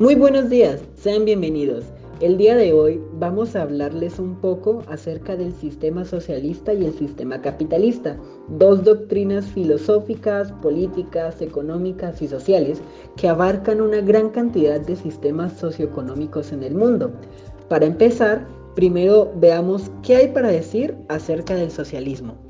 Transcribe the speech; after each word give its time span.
Muy 0.00 0.14
buenos 0.14 0.48
días, 0.48 0.80
sean 0.94 1.26
bienvenidos. 1.26 1.84
El 2.20 2.38
día 2.38 2.56
de 2.56 2.72
hoy 2.72 3.02
vamos 3.18 3.54
a 3.54 3.60
hablarles 3.60 4.18
un 4.18 4.34
poco 4.40 4.82
acerca 4.88 5.36
del 5.36 5.52
sistema 5.52 6.06
socialista 6.06 6.72
y 6.72 6.86
el 6.86 6.94
sistema 6.94 7.42
capitalista, 7.42 8.16
dos 8.48 8.82
doctrinas 8.82 9.44
filosóficas, 9.44 10.52
políticas, 10.62 11.42
económicas 11.42 12.22
y 12.22 12.28
sociales 12.28 12.80
que 13.18 13.28
abarcan 13.28 13.82
una 13.82 14.00
gran 14.00 14.30
cantidad 14.30 14.80
de 14.80 14.96
sistemas 14.96 15.52
socioeconómicos 15.58 16.50
en 16.52 16.62
el 16.62 16.74
mundo. 16.74 17.12
Para 17.68 17.84
empezar, 17.84 18.46
primero 18.74 19.30
veamos 19.36 19.90
qué 20.02 20.16
hay 20.16 20.28
para 20.28 20.48
decir 20.48 20.96
acerca 21.10 21.54
del 21.56 21.70
socialismo. 21.70 22.49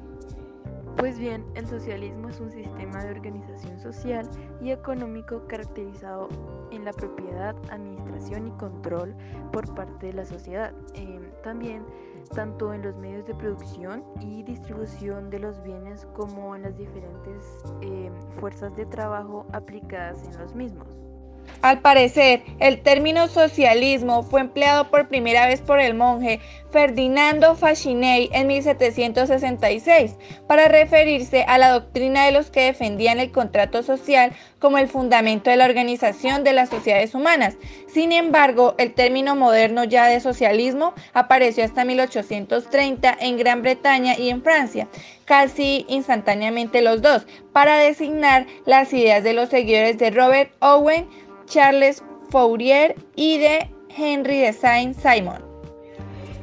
Pues 1.01 1.19
bien, 1.19 1.47
el 1.55 1.67
socialismo 1.67 2.29
es 2.29 2.41
un 2.41 2.51
sistema 2.51 3.03
de 3.03 3.11
organización 3.11 3.81
social 3.81 4.29
y 4.61 4.71
económico 4.71 5.47
caracterizado 5.47 6.29
en 6.71 6.85
la 6.85 6.93
propiedad, 6.93 7.57
administración 7.71 8.49
y 8.49 8.51
control 8.59 9.17
por 9.51 9.75
parte 9.75 10.09
de 10.09 10.13
la 10.13 10.27
sociedad. 10.27 10.75
Em, 10.93 11.23
también 11.43 11.87
tanto 12.35 12.75
en 12.75 12.83
los 12.83 12.95
medios 12.97 13.25
de 13.25 13.35
producción 13.35 14.05
y 14.21 14.43
distribución 14.43 15.31
de 15.31 15.39
los 15.39 15.63
bienes 15.63 16.07
como 16.15 16.55
en 16.55 16.65
las 16.65 16.77
diferentes 16.77 17.65
em, 17.81 18.13
fuerzas 18.39 18.77
de 18.77 18.85
trabajo 18.85 19.47
aplicadas 19.53 20.23
en 20.29 20.39
los 20.39 20.55
mismos. 20.55 21.10
Al 21.63 21.81
parecer, 21.81 22.43
el 22.59 22.81
término 22.81 23.29
socialismo 23.29 24.23
fue 24.23 24.41
empleado 24.41 24.91
por 24.91 25.09
primera 25.09 25.47
vez 25.47 25.61
por 25.61 25.79
el 25.79 25.93
monje 25.93 26.41
Ferdinando 26.71 27.55
Fascinei 27.55 28.31
en 28.33 28.47
1766 28.47 30.17
para 30.47 30.69
referirse 30.69 31.45
a 31.47 31.59
la 31.59 31.71
doctrina 31.71 32.25
de 32.25 32.33
los 32.33 32.51
que 32.51 32.63
defendían 32.63 33.19
el 33.19 33.31
contrato 33.31 33.83
social 33.83 34.33
como 34.59 34.79
el 34.79 34.89
fundamento 34.89 35.51
de 35.51 35.57
la 35.57 35.67
organización 35.67 36.45
de 36.45 36.55
las 36.55 36.71
sociedades 36.71 37.15
humanas. 37.15 37.57
Sin 37.93 38.13
embargo, 38.13 38.75
el 38.79 38.95
término 38.95 39.37
moderno 39.37 39.85
ya 39.85 40.07
de 40.07 40.21
socialismo 40.21 40.95
apareció 41.13 41.65
hasta 41.65 41.85
1830 41.85 43.19
en 43.21 43.37
Gran 43.37 43.61
Bretaña 43.61 44.17
y 44.17 44.31
en 44.31 44.43
Francia, 44.43 44.89
casi 45.27 45.85
instantáneamente 45.89 46.81
los 46.81 47.03
dos, 47.03 47.27
para 47.53 47.77
designar 47.77 48.47
las 48.65 48.93
ideas 48.95 49.25
de 49.25 49.35
los 49.35 49.51
seguidores 49.51 49.99
de 49.99 50.11
Robert 50.11 50.53
Owen 50.61 51.07
Charles 51.51 52.01
Fourier 52.31 52.95
y 53.17 53.39
de 53.39 53.69
Henry 53.99 54.39
de 54.39 54.53
Saint-Simon. 54.53 55.43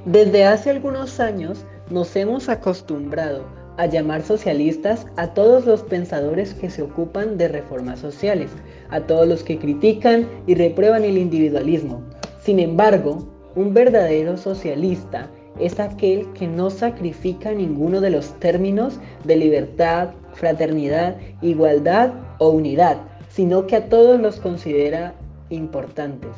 Desde 0.03 0.43
hace 0.43 0.69
algunos 0.69 1.21
años 1.21 1.65
nos 1.89 2.13
hemos 2.17 2.49
acostumbrado 2.49 3.45
a 3.77 3.85
llamar 3.85 4.21
socialistas 4.21 5.07
a 5.15 5.27
todos 5.33 5.65
los 5.65 5.81
pensadores 5.83 6.53
que 6.55 6.69
se 6.69 6.81
ocupan 6.81 7.37
de 7.37 7.47
reformas 7.47 7.99
sociales, 7.99 8.51
a 8.89 8.99
todos 8.99 9.25
los 9.29 9.43
que 9.43 9.57
critican 9.57 10.27
y 10.45 10.55
reprueban 10.55 11.05
el 11.05 11.17
individualismo. 11.17 12.03
Sin 12.41 12.59
embargo, 12.59 13.29
un 13.55 13.73
verdadero 13.73 14.35
socialista 14.35 15.29
es 15.57 15.79
aquel 15.79 16.33
que 16.33 16.47
no 16.47 16.69
sacrifica 16.69 17.53
ninguno 17.53 18.01
de 18.01 18.09
los 18.09 18.37
términos 18.41 18.99
de 19.23 19.37
libertad, 19.37 20.09
fraternidad, 20.33 21.15
igualdad 21.41 22.11
o 22.39 22.49
unidad 22.49 22.97
sino 23.29 23.67
que 23.67 23.75
a 23.75 23.89
todos 23.89 24.19
los 24.19 24.39
considera 24.39 25.13
importantes. 25.49 26.31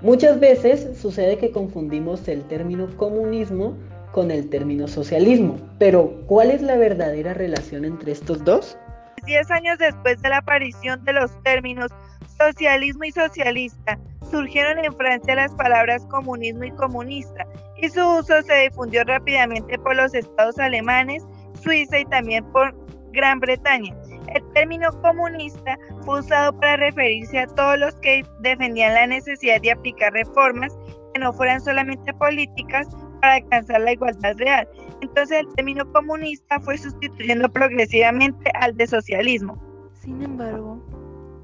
Muchas 0.00 0.38
veces 0.38 0.98
sucede 0.98 1.38
que 1.38 1.50
confundimos 1.50 2.28
el 2.28 2.44
término 2.44 2.86
comunismo 2.96 3.76
con 4.12 4.30
el 4.30 4.48
término 4.48 4.88
socialismo, 4.88 5.58
pero 5.78 6.12
¿cuál 6.26 6.50
es 6.50 6.62
la 6.62 6.76
verdadera 6.76 7.34
relación 7.34 7.84
entre 7.84 8.12
estos 8.12 8.44
dos? 8.44 8.78
Diez 9.26 9.50
años 9.50 9.78
después 9.78 10.22
de 10.22 10.28
la 10.28 10.38
aparición 10.38 11.04
de 11.04 11.12
los 11.12 11.30
términos 11.42 11.90
socialismo 12.38 13.04
y 13.04 13.12
socialista, 13.12 13.98
surgieron 14.30 14.84
en 14.84 14.94
Francia 14.94 15.34
las 15.34 15.52
palabras 15.54 16.04
comunismo 16.06 16.64
y 16.64 16.70
comunista, 16.72 17.46
y 17.80 17.88
su 17.88 18.00
uso 18.00 18.40
se 18.42 18.54
difundió 18.68 19.04
rápidamente 19.04 19.78
por 19.78 19.96
los 19.96 20.14
estados 20.14 20.58
alemanes, 20.58 21.24
Suiza 21.60 21.98
y 21.98 22.04
también 22.06 22.44
por 22.52 22.74
Gran 23.12 23.40
Bretaña. 23.40 23.94
El 24.34 24.42
término 24.52 24.90
comunista 25.02 25.78
fue 26.02 26.20
usado 26.20 26.52
para 26.58 26.76
referirse 26.76 27.38
a 27.38 27.46
todos 27.46 27.78
los 27.78 27.94
que 27.96 28.22
defendían 28.40 28.94
la 28.94 29.06
necesidad 29.06 29.60
de 29.60 29.72
aplicar 29.72 30.12
reformas 30.12 30.76
que 31.14 31.20
no 31.20 31.32
fueran 31.32 31.60
solamente 31.60 32.12
políticas 32.14 32.86
para 33.20 33.34
alcanzar 33.34 33.80
la 33.80 33.92
igualdad 33.92 34.36
real. 34.36 34.68
Entonces 35.00 35.40
el 35.40 35.54
término 35.54 35.90
comunista 35.92 36.60
fue 36.60 36.76
sustituyendo 36.78 37.48
progresivamente 37.48 38.50
al 38.54 38.76
de 38.76 38.86
socialismo. 38.86 39.58
Sin 39.92 40.22
embargo, 40.22 40.80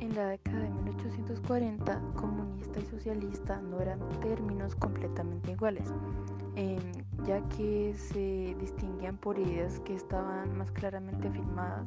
en 0.00 0.14
la 0.14 0.28
década 0.28 0.60
de 0.60 0.70
1840, 0.70 2.00
comunista 2.14 2.80
y 2.80 2.86
socialista 2.86 3.60
no 3.60 3.80
eran 3.80 4.00
términos 4.20 4.74
completamente 4.76 5.52
iguales, 5.52 5.92
em, 6.56 6.78
ya 7.24 7.40
que 7.56 7.94
se 7.94 8.54
distinguían 8.60 9.16
por 9.16 9.38
ideas 9.38 9.80
que 9.80 9.94
estaban 9.94 10.56
más 10.56 10.70
claramente 10.72 11.30
firmadas 11.30 11.86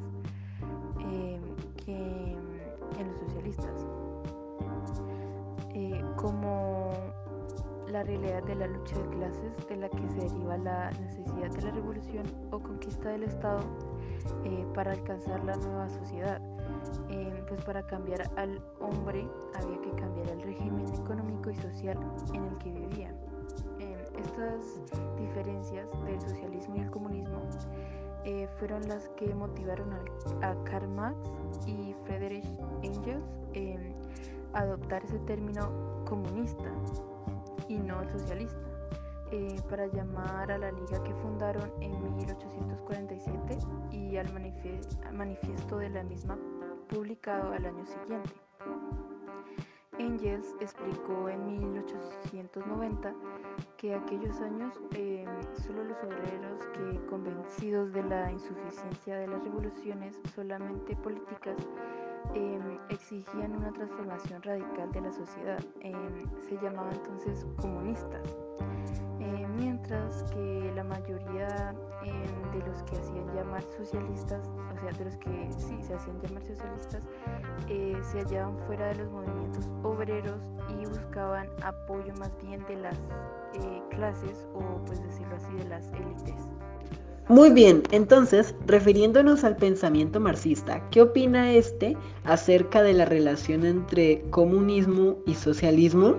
Em, 1.00 1.40
que 1.84 2.36
en 2.98 3.08
los 3.08 3.18
socialistas, 3.20 3.86
eh, 5.74 6.02
como 6.16 6.90
la 7.88 8.02
realidad 8.02 8.42
de 8.42 8.54
la 8.54 8.66
lucha 8.66 8.98
de 8.98 9.08
clases 9.16 9.66
de 9.68 9.76
la 9.76 9.88
que 9.88 10.08
se 10.08 10.20
deriva 10.20 10.58
la 10.58 10.90
necesidad 10.90 11.50
de 11.50 11.62
la 11.62 11.70
revolución 11.70 12.26
o 12.50 12.58
conquista 12.58 13.08
del 13.10 13.24
Estado 13.24 13.60
eh, 14.44 14.66
para 14.74 14.92
alcanzar 14.92 15.42
la 15.44 15.56
nueva 15.56 15.88
sociedad. 15.88 16.40
Em, 17.08 17.46
pues 17.46 17.64
para 17.64 17.82
cambiar 17.86 18.30
al 18.36 18.60
hombre 18.80 19.26
había 19.54 19.80
que 19.80 19.90
cambiar 19.92 20.28
el 20.28 20.42
régimen 20.42 20.86
económico 20.94 21.50
y 21.50 21.56
social 21.56 21.98
en 22.34 22.44
el 22.44 22.58
que 22.58 22.70
vivía. 22.70 23.14
Em, 23.78 23.98
estas 24.18 24.80
diferencias 25.16 25.90
del 26.04 26.20
socialismo 26.20 26.76
y 26.76 26.80
el 26.80 26.90
comunismo 26.90 27.40
eh, 28.28 28.46
fueron 28.58 28.86
las 28.86 29.08
que 29.16 29.34
motivaron 29.34 29.90
a, 30.42 30.54
Karl 30.64 30.86
Marx 30.86 31.16
y 31.66 31.94
Friedrich 32.04 32.44
Engels 32.82 33.24
a 34.52 34.58
adoptar 34.58 35.02
ese 35.02 35.18
término 35.20 36.04
comunista 36.06 36.70
y 37.68 37.78
no 37.78 38.06
socialista, 38.10 38.58
eh, 39.32 39.56
para 39.70 39.86
llamar 39.86 40.52
a 40.52 40.58
la 40.58 40.70
liga 40.70 41.02
que 41.04 41.14
fundaron 41.14 41.72
en 41.80 41.92
1847 42.16 43.58
y 43.92 44.18
al 44.18 44.30
manifiesto 45.14 45.78
de 45.78 45.88
la 45.88 46.02
misma 46.02 46.38
publicado 46.90 47.52
al 47.52 47.64
año 47.64 47.86
siguiente. 47.86 48.34
Engels 49.98 50.54
explicó 50.60 51.30
en 51.30 51.46
1890 51.46 53.14
que 53.78 53.94
aquellos 53.94 54.40
años 54.40 54.74
eh, 54.94 55.24
solo 55.64 55.84
los 55.84 55.96
obreros 56.02 56.66
que 56.74 57.06
convencidos 57.06 57.92
de 57.92 58.02
la 58.02 58.30
insuficiencia 58.30 59.16
de 59.16 59.28
las 59.28 59.42
revoluciones 59.42 60.20
solamente 60.34 60.96
políticas 60.96 61.56
em, 62.34 62.78
exigían 62.90 63.56
una 63.56 63.72
transformación 63.72 64.42
radical 64.42 64.90
de 64.92 65.00
la 65.00 65.12
sociedad. 65.12 65.64
Em, 65.80 65.96
se 66.48 66.56
llamaban 66.56 66.92
entonces 66.92 67.46
comunistas. 67.56 68.47
Eh, 69.20 69.46
mientras 69.56 70.22
que 70.30 70.72
la 70.74 70.84
mayoría 70.84 71.74
em, 72.04 72.52
de 72.52 72.66
los 72.66 72.82
que 72.84 72.96
hacían 72.96 73.34
llamar 73.34 73.62
socialistas, 73.76 74.48
o 74.48 74.80
sea, 74.80 74.92
de 74.92 75.04
los 75.04 75.16
que 75.16 75.48
sí 75.58 75.82
se 75.82 75.94
hacían 75.94 76.20
llamar 76.20 76.42
socialistas, 76.42 77.02
eh, 77.68 77.96
se 78.12 78.20
hallaban 78.20 78.56
fuera 78.66 78.88
de 78.88 78.96
los 78.96 79.10
movimientos 79.10 79.68
obreros 79.82 80.40
y 80.68 80.86
buscaban 80.86 81.48
apoyo 81.62 82.12
más 82.18 82.30
bien 82.42 82.64
de 82.68 82.76
las 82.76 82.96
eh, 83.54 83.82
clases 83.90 84.46
o 84.54 84.60
pues 84.86 85.02
decirlo 85.02 85.36
así 85.36 85.52
de 85.54 85.64
las 85.68 85.92
élites. 85.92 86.48
Muy 87.28 87.50
bien, 87.50 87.82
entonces, 87.90 88.54
refiriéndonos 88.66 89.44
al 89.44 89.56
pensamiento 89.56 90.18
marxista, 90.18 90.82
¿qué 90.90 91.02
opina 91.02 91.52
este 91.52 91.94
acerca 92.24 92.82
de 92.82 92.94
la 92.94 93.04
relación 93.04 93.66
entre 93.66 94.22
comunismo 94.30 95.18
y 95.26 95.34
socialismo? 95.34 96.16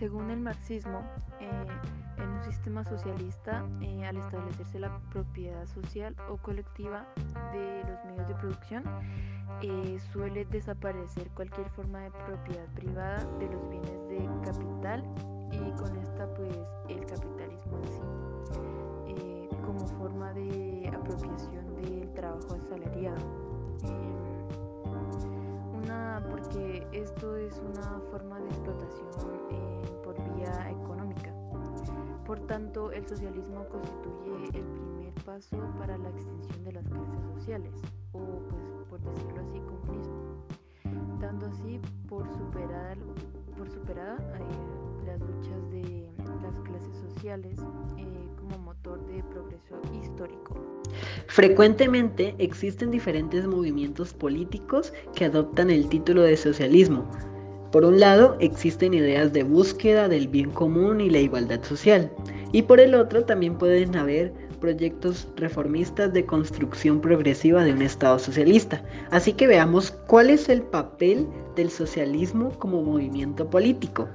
Según 0.00 0.30
el 0.30 0.40
marxismo, 0.40 1.02
en 1.40 2.26
un 2.26 2.42
sistema 2.42 2.82
socialista, 2.84 3.66
eh, 3.82 4.02
al 4.06 4.16
establecerse 4.16 4.78
la 4.78 4.98
propiedad 5.10 5.66
social 5.66 6.16
o 6.30 6.38
colectiva 6.38 7.06
de 7.52 7.84
los 7.84 8.02
medios 8.06 8.26
de 8.26 8.34
producción, 8.36 8.82
eh, 9.60 9.98
suele 10.10 10.46
desaparecer 10.46 11.28
cualquier 11.32 11.68
forma 11.68 11.98
de 11.98 12.12
propiedad 12.12 12.66
privada 12.74 13.18
de 13.38 13.48
los 13.48 13.68
bienes 13.68 14.08
de 14.08 14.26
capital 14.42 15.04
y 15.52 15.70
con 15.78 15.94
esta 15.98 16.32
pues 16.32 16.56
el 16.88 17.04
capitalismo 17.04 17.76
en 17.76 17.84
sí 17.84 19.22
eh, 19.22 19.48
como 19.66 19.86
forma 19.86 20.32
de 20.32 20.90
apropiación 20.94 21.74
del 21.76 22.10
trabajo 22.14 22.54
asalariado. 22.54 23.20
una, 25.74 26.26
porque 26.30 26.86
esto 26.92 27.36
es 27.36 27.60
una 27.68 28.00
forma 28.10 28.40
de 28.40 28.48
explotación 28.48 29.59
por 30.40 30.48
vía 30.48 30.70
económica 30.70 31.40
por 32.30 32.38
tanto, 32.46 32.92
el 32.92 33.04
socialismo 33.08 33.66
constituye 33.68 34.56
el 34.56 34.64
primer 34.64 35.12
paso 35.24 35.58
para 35.78 35.98
la 35.98 36.10
extinción 36.10 36.64
de 36.64 36.72
las 36.74 36.86
clases 36.86 37.20
sociales, 37.34 37.74
o 38.12 38.20
pues 38.88 39.02
por 39.02 39.14
decirlo 39.14 39.40
así, 39.40 39.58
comunismo. 39.58 40.46
dando 41.18 41.46
así 41.46 41.80
por 42.08 42.24
superada, 42.28 42.94
por 43.58 43.68
superada 43.68 44.16
eh, 44.38 45.06
las 45.06 45.20
luchas 45.20 45.70
de 45.72 46.08
las 46.40 46.60
clases 46.60 46.96
sociales 46.98 47.58
eh, 47.96 48.28
como 48.38 48.58
motor 48.58 49.04
de 49.08 49.24
progreso 49.24 49.80
histórico. 50.00 50.54
Frecuentemente 51.26 52.36
existen 52.38 52.92
diferentes 52.92 53.44
movimientos 53.44 54.14
políticos 54.14 54.92
que 55.16 55.24
adoptan 55.24 55.68
el 55.70 55.88
título 55.88 56.22
de 56.22 56.36
socialismo. 56.36 57.10
Por 57.72 57.84
un 57.84 58.00
lado, 58.00 58.36
existen 58.40 58.94
ideas 58.94 59.32
de 59.32 59.44
búsqueda 59.44 60.08
del 60.08 60.26
bien 60.26 60.50
común 60.50 61.00
y 61.00 61.08
la 61.08 61.20
igualdad 61.20 61.62
social, 61.62 62.10
y 62.50 62.62
por 62.62 62.80
el 62.80 62.94
otro 62.96 63.24
también 63.24 63.56
pueden 63.56 63.94
haber 63.96 64.32
proyectos 64.60 65.28
reformistas 65.36 66.12
de 66.12 66.26
construcción 66.26 67.00
progresiva 67.00 67.64
de 67.64 67.72
un 67.72 67.82
Estado 67.82 68.18
socialista. 68.18 68.82
Así 69.10 69.32
que 69.32 69.46
veamos 69.46 69.92
cuál 70.06 70.30
es 70.30 70.48
el 70.48 70.62
papel 70.62 71.28
del 71.56 71.70
socialismo 71.70 72.50
como 72.58 72.82
movimiento 72.82 73.48
político. 73.48 74.08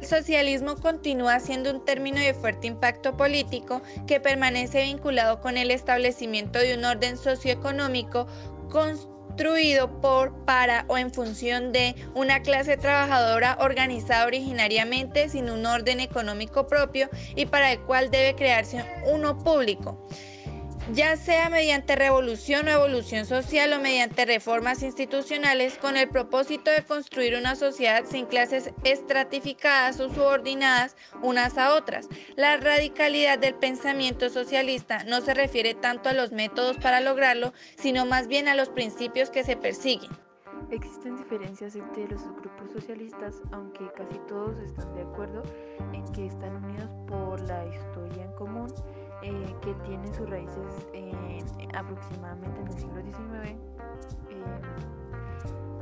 El 0.00 0.06
socialismo 0.06 0.76
continúa 0.76 1.40
siendo 1.40 1.70
un 1.70 1.84
término 1.84 2.18
de 2.18 2.34
fuerte 2.34 2.66
impacto 2.66 3.16
político 3.16 3.80
que 4.06 4.20
permanece 4.20 4.82
vinculado 4.82 5.40
con 5.40 5.56
el 5.56 5.70
establecimiento 5.70 6.58
de 6.58 6.76
un 6.76 6.84
orden 6.84 7.16
socioeconómico 7.16 8.26
construido 9.34 10.00
por, 10.00 10.32
para 10.44 10.84
o 10.86 10.96
en 10.96 11.12
función 11.12 11.72
de 11.72 11.96
una 12.14 12.42
clase 12.42 12.76
trabajadora 12.76 13.56
organizada 13.60 14.26
originariamente 14.26 15.28
sin 15.28 15.50
un 15.50 15.66
orden 15.66 15.98
económico 15.98 16.68
propio 16.68 17.08
y 17.34 17.46
para 17.46 17.72
el 17.72 17.80
cual 17.80 18.12
debe 18.12 18.36
crearse 18.36 18.84
uno 19.06 19.36
público 19.36 20.06
ya 20.92 21.16
sea 21.16 21.48
mediante 21.48 21.96
revolución 21.96 22.68
o 22.68 22.70
evolución 22.70 23.24
social 23.24 23.72
o 23.72 23.80
mediante 23.80 24.26
reformas 24.26 24.82
institucionales 24.82 25.78
con 25.78 25.96
el 25.96 26.08
propósito 26.08 26.70
de 26.70 26.84
construir 26.84 27.36
una 27.36 27.56
sociedad 27.56 28.04
sin 28.04 28.26
clases 28.26 28.70
estratificadas 28.84 29.98
o 30.00 30.08
subordinadas 30.10 30.96
unas 31.22 31.56
a 31.56 31.74
otras. 31.74 32.08
La 32.36 32.58
radicalidad 32.58 33.38
del 33.38 33.54
pensamiento 33.54 34.28
socialista 34.28 35.04
no 35.04 35.20
se 35.22 35.32
refiere 35.32 35.74
tanto 35.74 36.10
a 36.10 36.14
los 36.14 36.32
métodos 36.32 36.76
para 36.76 37.00
lograrlo, 37.00 37.54
sino 37.76 38.04
más 38.04 38.28
bien 38.28 38.48
a 38.48 38.54
los 38.54 38.68
principios 38.68 39.30
que 39.30 39.44
se 39.44 39.56
persiguen. 39.56 40.10
Existen 40.70 41.16
diferencias 41.16 41.76
entre 41.76 42.08
los 42.08 42.22
grupos 42.22 42.72
socialistas, 42.72 43.36
aunque 43.52 43.86
casi 43.96 44.18
todos 44.28 44.58
están 44.58 44.94
de 44.94 45.02
acuerdo 45.02 45.42
en 45.92 46.04
que 46.12 46.26
están 46.26 46.56
unidos 46.64 46.90
por 47.06 47.40
la 47.42 47.66
historia 47.66 48.24
en 48.24 48.32
común 48.32 48.72
eh, 49.24 49.56
que 49.62 49.72
tiene 49.86 50.06
sus 50.12 50.28
raíces 50.28 50.86
aproximadamente 51.74 52.60
en 52.60 52.66
el 52.68 52.78
siglo 52.78 53.02
XIX 53.02 53.56
em, 54.28 54.44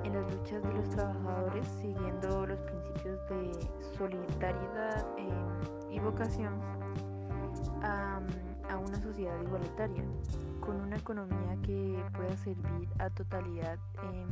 en 0.04 0.14
las 0.14 0.32
luchas 0.32 0.62
de 0.62 0.72
los 0.72 0.88
trabajadores 0.90 1.66
siguiendo 1.80 2.46
los 2.46 2.60
principios 2.60 3.18
de 3.28 3.50
solidaridad 3.98 5.04
y 5.90 5.98
vocación 5.98 6.54
a, 7.82 8.20
a 8.70 8.78
una 8.78 9.00
sociedad 9.02 9.40
igualitaria 9.42 10.04
con 10.60 10.80
una 10.80 10.96
economía 10.96 11.56
que 11.62 12.00
pueda 12.14 12.36
servir 12.36 12.88
a 13.00 13.10
totalidad 13.10 13.76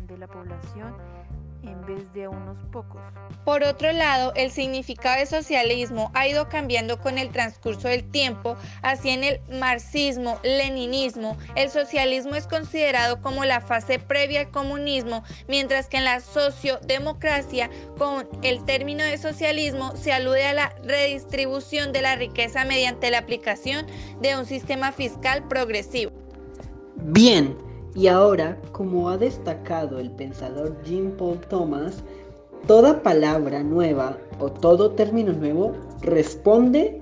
de 0.07 0.19
la 0.19 0.29
población 0.29 0.95
en 1.63 1.85
vez 1.87 2.13
de 2.13 2.25
a 2.25 2.31
unos 2.31 2.59
pocos. 2.73 3.01
Por 3.45 3.63
otro 3.65 3.93
lado, 3.93 4.33
el 4.37 4.51
significado 4.51 5.19
de 5.19 5.27
socialismo 5.27 6.11
ha 6.15 6.29
ido 6.29 6.49
cambiando 6.49 7.01
con 7.01 7.19
el 7.19 7.31
transcurso 7.31 7.89
del 7.89 8.05
tiempo, 8.11 8.57
así 8.83 9.11
en 9.11 9.25
el 9.25 9.41
marxismo, 9.51 10.39
leninismo, 10.43 11.37
el 11.57 11.71
socialismo 11.71 12.35
es 12.35 12.47
considerado 12.47 13.21
como 13.21 13.45
la 13.45 13.61
fase 13.61 13.99
previa 13.99 14.41
al 14.41 14.51
comunismo, 14.51 15.25
mientras 15.49 15.89
que 15.89 15.97
en 15.97 16.05
la 16.05 16.21
sociodemocracia, 16.21 17.71
con 17.99 18.29
el 18.43 18.65
término 18.65 19.05
de 19.05 19.19
socialismo, 19.19 19.97
se 19.97 20.13
alude 20.13 20.47
a 20.47 20.55
la 20.55 20.75
redistribución 20.83 21.93
de 21.93 22.03
la 22.03 22.17
riqueza 22.17 22.65
mediante 22.65 23.11
la 23.11 23.19
aplicación 23.19 23.87
de 24.21 24.37
un 24.37 24.47
sistema 24.47 24.93
fiscal 24.93 25.47
progresivo. 25.49 26.13
Bien, 26.97 27.57
y 27.95 28.07
ahora, 28.07 28.57
como 28.73 29.09
ha 29.11 29.19
destacado 29.19 29.99
el 29.99 30.11
pensador 30.11 30.77
Jean 30.85 31.13
Paul 31.13 31.39
Thomas, 31.49 32.05
toda 32.67 33.03
palabra 33.03 33.63
nueva 33.63 34.17
o 34.39 34.51
todo 34.51 34.93
término 34.93 35.33
nuevo 35.33 35.73
responde 36.03 37.01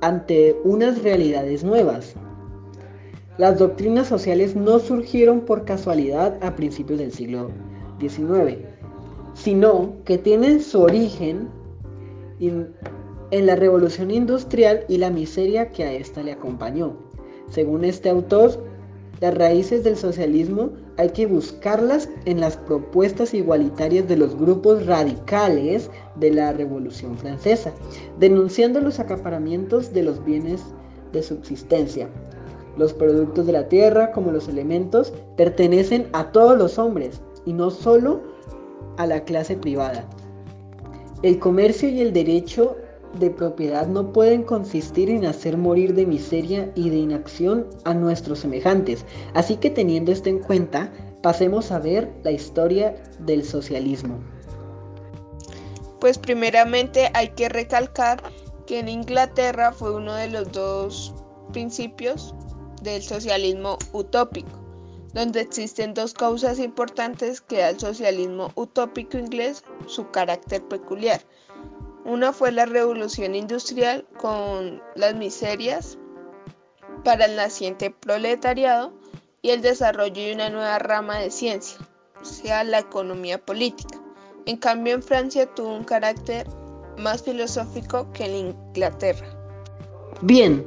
ante 0.00 0.56
unas 0.64 1.02
realidades 1.02 1.62
nuevas. 1.62 2.14
Las 3.38 3.58
doctrinas 3.58 4.06
sociales 4.06 4.56
no 4.56 4.78
surgieron 4.78 5.40
por 5.40 5.64
casualidad 5.64 6.38
a 6.42 6.56
principios 6.56 6.98
del 6.98 7.12
siglo 7.12 7.50
XIX, 7.98 8.58
sino 9.34 9.94
que 10.04 10.18
tienen 10.18 10.60
su 10.60 10.80
origen 10.80 11.48
en, 12.38 12.74
la 13.30 13.56
revolución 13.56 14.10
industrial 14.10 14.84
y 14.88 14.98
la 14.98 15.10
miseria 15.10 15.70
que 15.70 15.84
a 15.84 15.92
esta 15.92 16.22
le 16.22 16.32
acompañó. 16.32 16.96
Según 17.48 17.84
este 17.84 18.10
autor, 18.10 18.62
las 19.20 19.34
raíces 19.34 19.84
del 19.84 19.96
socialismo 19.96 20.70
hay 20.96 21.10
que 21.10 21.26
buscarlas 21.26 22.08
en 22.24 22.40
las 22.40 22.56
propuestas 22.56 23.34
igualitarias 23.34 24.08
de 24.08 24.16
los 24.16 24.34
grupos 24.34 24.86
radicales 24.86 25.90
de 26.16 26.32
la 26.32 26.52
Revolución 26.52 27.18
Francesa, 27.18 27.72
denunciando 28.18 28.80
los 28.80 28.98
acaparamientos 28.98 29.92
de 29.92 30.04
los 30.04 30.24
bienes 30.24 30.62
de 31.12 31.22
subsistencia. 31.22 32.08
Los 32.78 32.94
productos 32.94 33.46
de 33.46 33.52
la 33.52 33.68
tierra, 33.68 34.10
como 34.12 34.30
los 34.30 34.48
elementos, 34.48 35.12
pertenecen 35.36 36.08
a 36.12 36.32
todos 36.32 36.56
los 36.56 36.78
hombres 36.78 37.20
y 37.44 37.52
no 37.52 37.70
solo 37.70 38.22
a 38.96 39.06
la 39.06 39.24
clase 39.24 39.54
privada. 39.56 40.08
El 41.22 41.38
comercio 41.38 41.90
y 41.90 42.00
el 42.00 42.14
derecho 42.14 42.76
de 43.14 43.30
propiedad 43.30 43.86
no 43.86 44.12
pueden 44.12 44.42
consistir 44.42 45.10
en 45.10 45.24
hacer 45.24 45.56
morir 45.56 45.94
de 45.94 46.06
miseria 46.06 46.70
y 46.74 46.90
de 46.90 46.96
inacción 46.96 47.66
a 47.84 47.94
nuestros 47.94 48.40
semejantes. 48.40 49.04
Así 49.34 49.56
que 49.56 49.70
teniendo 49.70 50.12
esto 50.12 50.28
en 50.28 50.38
cuenta, 50.38 50.92
pasemos 51.22 51.72
a 51.72 51.78
ver 51.78 52.12
la 52.22 52.30
historia 52.30 52.94
del 53.18 53.44
socialismo. 53.44 54.18
Pues 56.00 56.18
primeramente 56.18 57.10
hay 57.14 57.28
que 57.30 57.48
recalcar 57.48 58.22
que 58.66 58.78
en 58.78 58.88
Inglaterra 58.88 59.72
fue 59.72 59.94
uno 59.94 60.14
de 60.14 60.28
los 60.28 60.50
dos 60.52 61.14
principios 61.52 62.34
del 62.82 63.02
socialismo 63.02 63.78
utópico, 63.92 64.58
donde 65.12 65.40
existen 65.40 65.92
dos 65.92 66.14
causas 66.14 66.58
importantes 66.58 67.40
que 67.40 67.58
da 67.58 67.70
el 67.70 67.80
socialismo 67.80 68.50
utópico 68.54 69.18
inglés 69.18 69.62
su 69.86 70.10
carácter 70.10 70.62
peculiar. 70.68 71.20
Una 72.04 72.32
fue 72.32 72.50
la 72.50 72.66
revolución 72.66 73.34
industrial 73.34 74.06
con 74.16 74.82
las 74.96 75.14
miserias 75.14 75.98
para 77.04 77.26
el 77.26 77.36
naciente 77.36 77.90
proletariado 77.90 78.92
y 79.42 79.50
el 79.50 79.62
desarrollo 79.62 80.14
de 80.14 80.34
una 80.34 80.50
nueva 80.50 80.78
rama 80.78 81.18
de 81.18 81.30
ciencia, 81.30 81.78
o 82.20 82.24
sea, 82.24 82.64
la 82.64 82.80
economía 82.80 83.38
política. 83.38 84.00
En 84.46 84.56
cambio, 84.56 84.94
en 84.94 85.02
Francia 85.02 85.46
tuvo 85.54 85.76
un 85.76 85.84
carácter 85.84 86.46
más 86.98 87.22
filosófico 87.22 88.10
que 88.12 88.24
en 88.24 88.34
Inglaterra. 88.34 89.26
Bien, 90.22 90.66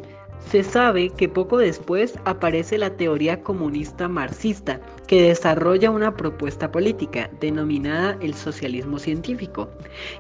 se 0.52 0.64
sabe 0.64 1.10
que 1.10 1.30
poco 1.30 1.58
después 1.58 2.16
aparece 2.26 2.78
la 2.78 2.96
teoría 2.96 3.42
comunista 3.42 4.08
marxista, 4.08 4.80
que 5.08 5.22
desarrolla 5.22 5.92
una 5.92 6.16
propuesta 6.16 6.72
política 6.72 7.30
denominada 7.40 8.18
el 8.22 8.34
socialismo 8.34 9.00
científico. 9.00 9.70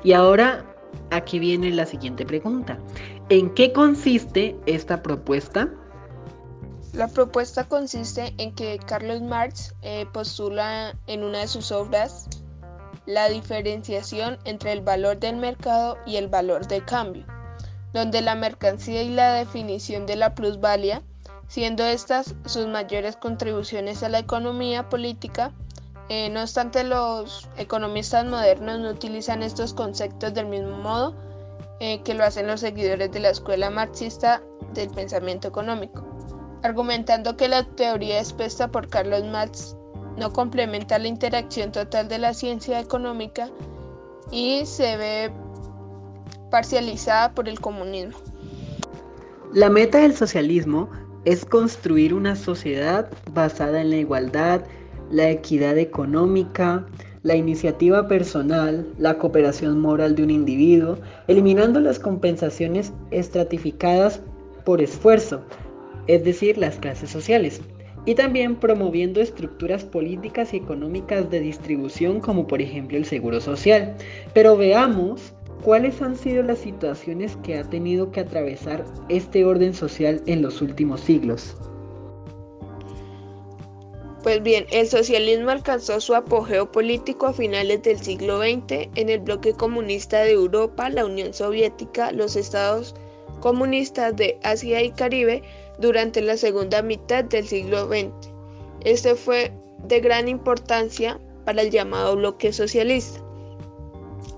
Y 0.03 0.13
ahora 0.13 0.72
aquí 1.11 1.39
viene 1.39 1.71
la 1.71 1.85
siguiente 1.85 2.25
pregunta. 2.25 2.77
¿En 3.29 3.53
qué 3.53 3.71
consiste 3.73 4.55
esta 4.65 5.01
propuesta? 5.01 5.69
La 6.93 7.07
propuesta 7.07 7.63
consiste 7.63 8.33
en 8.37 8.53
que 8.53 8.77
Carlos 8.85 9.21
Marx 9.21 9.73
eh, 9.81 10.05
postula 10.13 10.95
en 11.07 11.23
una 11.23 11.39
de 11.39 11.47
sus 11.47 11.71
obras 11.71 12.27
la 13.05 13.29
diferenciación 13.29 14.37
entre 14.45 14.71
el 14.71 14.81
valor 14.81 15.19
del 15.19 15.37
mercado 15.37 15.97
y 16.05 16.17
el 16.17 16.27
valor 16.27 16.67
de 16.67 16.83
cambio, 16.85 17.25
donde 17.93 18.21
la 18.21 18.35
mercancía 18.35 19.01
y 19.01 19.09
la 19.09 19.33
definición 19.33 20.05
de 20.05 20.15
la 20.15 20.35
plusvalía, 20.35 21.01
siendo 21.47 21.83
estas 21.83 22.35
sus 22.45 22.67
mayores 22.67 23.17
contribuciones 23.17 24.03
a 24.03 24.09
la 24.09 24.19
economía 24.19 24.89
política, 24.89 25.51
eh, 26.15 26.29
no 26.29 26.43
obstante, 26.43 26.83
los 26.83 27.49
economistas 27.57 28.23
modernos 28.23 28.79
no 28.79 28.91
utilizan 28.91 29.41
estos 29.41 29.73
conceptos 29.73 30.31
del 30.35 30.45
mismo 30.45 30.77
modo 30.77 31.15
eh, 31.79 32.03
que 32.03 32.13
lo 32.13 32.23
hacen 32.23 32.45
los 32.45 32.59
seguidores 32.59 33.11
de 33.11 33.19
la 33.19 33.31
escuela 33.31 33.71
marxista 33.71 34.43
del 34.75 34.91
pensamiento 34.91 35.47
económico, 35.47 36.05
argumentando 36.61 37.35
que 37.35 37.47
la 37.47 37.63
teoría 37.63 38.19
expuesta 38.19 38.67
por 38.67 38.89
Carlos 38.89 39.23
Marx 39.23 39.75
no 40.15 40.31
complementa 40.31 40.99
la 40.99 41.07
interacción 41.07 41.71
total 41.71 42.07
de 42.07 42.19
la 42.19 42.35
ciencia 42.35 42.79
económica 42.79 43.49
y 44.29 44.67
se 44.67 44.95
ve 44.97 45.33
parcializada 46.51 47.33
por 47.33 47.49
el 47.49 47.59
comunismo. 47.59 48.19
La 49.51 49.67
meta 49.67 49.97
del 49.97 50.15
socialismo 50.15 50.91
es 51.25 51.43
construir 51.43 52.13
una 52.13 52.35
sociedad 52.35 53.09
basada 53.31 53.81
en 53.81 53.89
la 53.89 53.95
igualdad, 53.95 54.61
la 55.13 55.29
equidad 55.29 55.77
económica, 55.77 56.87
la 57.21 57.35
iniciativa 57.35 58.07
personal, 58.07 58.87
la 58.97 59.19
cooperación 59.19 59.79
moral 59.79 60.15
de 60.15 60.23
un 60.23 60.31
individuo, 60.31 60.97
eliminando 61.27 61.79
las 61.79 61.99
compensaciones 61.99 62.91
estratificadas 63.11 64.21
por 64.65 64.81
esfuerzo, 64.81 65.43
es 66.07 66.23
decir, 66.23 66.57
las 66.57 66.77
clases 66.79 67.11
sociales, 67.11 67.61
y 68.05 68.15
también 68.15 68.55
promoviendo 68.55 69.21
estructuras 69.21 69.83
políticas 69.85 70.51
y 70.53 70.57
económicas 70.57 71.29
de 71.29 71.39
distribución 71.39 72.19
como 72.19 72.47
por 72.47 72.61
ejemplo 72.61 72.97
el 72.97 73.05
seguro 73.05 73.39
social. 73.39 73.95
Pero 74.33 74.57
veamos 74.57 75.33
cuáles 75.61 76.01
han 76.01 76.15
sido 76.15 76.41
las 76.41 76.57
situaciones 76.57 77.37
que 77.43 77.59
ha 77.59 77.63
tenido 77.63 78.11
que 78.11 78.21
atravesar 78.21 78.83
este 79.09 79.45
orden 79.45 79.75
social 79.75 80.21
en 80.25 80.41
los 80.41 80.61
últimos 80.61 81.01
siglos. 81.01 81.55
Pues 84.23 84.41
bien, 84.41 84.65
el 84.71 84.87
socialismo 84.87 85.51
alcanzó 85.51 85.99
su 85.99 86.15
apogeo 86.15 86.71
político 86.71 87.27
a 87.27 87.33
finales 87.33 87.83
del 87.83 87.99
siglo 87.99 88.39
XX 88.39 88.87
en 88.95 89.09
el 89.09 89.19
bloque 89.19 89.51
comunista 89.51 90.19
de 90.19 90.31
Europa, 90.31 90.89
la 90.89 91.03
Unión 91.03 91.33
Soviética, 91.33 92.13
los 92.13 92.37
estados 92.37 92.95
comunistas 93.41 94.15
de 94.15 94.39
Asia 94.43 94.81
y 94.81 94.91
Caribe 94.91 95.43
durante 95.77 96.21
la 96.21 96.37
segunda 96.37 96.81
mitad 96.81 97.25
del 97.25 97.45
siglo 97.45 97.87
XX. 97.87 98.13
Este 98.85 99.15
fue 99.15 99.51
de 99.79 99.99
gran 99.99 100.29
importancia 100.29 101.19
para 101.43 101.61
el 101.61 101.69
llamado 101.69 102.15
bloque 102.15 102.53
socialista, 102.53 103.19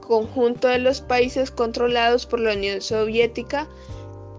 conjunto 0.02 0.68
de 0.68 0.80
los 0.80 1.02
países 1.02 1.52
controlados 1.52 2.26
por 2.26 2.40
la 2.40 2.54
Unión 2.54 2.82
Soviética 2.82 3.68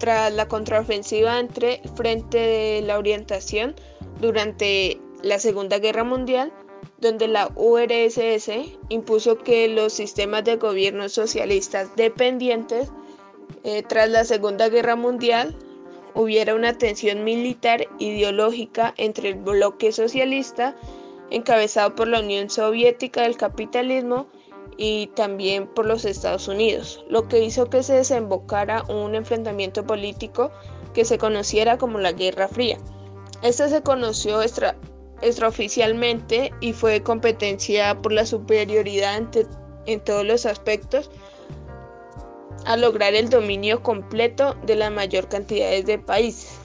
tras 0.01 0.33
la 0.33 0.49
contraofensiva 0.49 1.39
entre 1.39 1.77
el 1.85 1.91
Frente 1.91 2.39
de 2.39 2.83
la 2.83 2.99
Orientación 2.99 3.77
durante 4.21 5.01
la 5.27 5.39
Segunda 5.39 5.79
Guerra 5.79 6.05
Mundial, 6.05 6.53
donde 6.99 7.29
la 7.29 7.51
URSS 7.55 8.51
impuso 8.89 9.39
que 9.39 9.69
los 9.69 9.93
sistemas 9.93 10.45
de 10.45 10.57
gobierno 10.57 11.09
socialistas 11.09 11.95
dependientes 11.97 12.91
eh, 13.65 13.83
tras 13.83 14.09
la 14.09 14.25
Segunda 14.25 14.69
Guerra 14.69 14.97
Mundial 14.97 15.57
hubiera 16.15 16.55
una 16.55 16.79
tensión 16.79 17.25
militar 17.25 17.87
ideológica 17.99 18.95
entre 18.97 19.31
el 19.31 19.35
bloque 19.35 19.93
socialista, 19.93 20.75
encabezado 21.31 21.95
por 21.95 22.09
la 22.09 22.21
Unión 22.21 22.49
Soviética 22.49 23.23
del 23.23 23.37
Capitalismo, 23.37 24.27
y 24.77 25.09
también 25.09 25.67
por 25.67 25.87
los 25.87 26.05
Estados 26.05 26.49
Unidos, 26.49 27.05
lo 27.09 27.29
que 27.29 27.43
hizo 27.43 27.71
que 27.71 27.83
se 27.83 27.95
desembocara 27.95 28.83
un 28.85 29.15
enfrentamiento 29.15 29.87
político 29.87 30.51
que 30.95 31.05
se 31.05 31.19
conociera 31.19 31.79
como 31.79 31.99
la 31.99 32.13
Guerra 32.13 32.49
Fría. 32.49 32.79
Este 33.43 33.69
se 33.69 33.83
conoció 33.83 34.43
extraoficialmente 35.23 36.53
y 36.61 36.73
fue 36.73 37.03
competencia 37.03 38.01
por 38.01 38.13
la 38.13 38.27
superioridad 38.27 39.23
en, 39.87 40.01
todos 40.01 40.25
los 40.25 40.47
aspectos 40.47 41.11
a 42.65 42.77
lograr 42.77 43.15
el 43.15 43.31
dominio 43.31 43.83
completo 43.83 44.55
de 44.67 44.77
la 44.77 44.91
mayor 44.91 45.29
cantidad 45.29 45.71
de 45.83 45.99
países. 45.99 46.59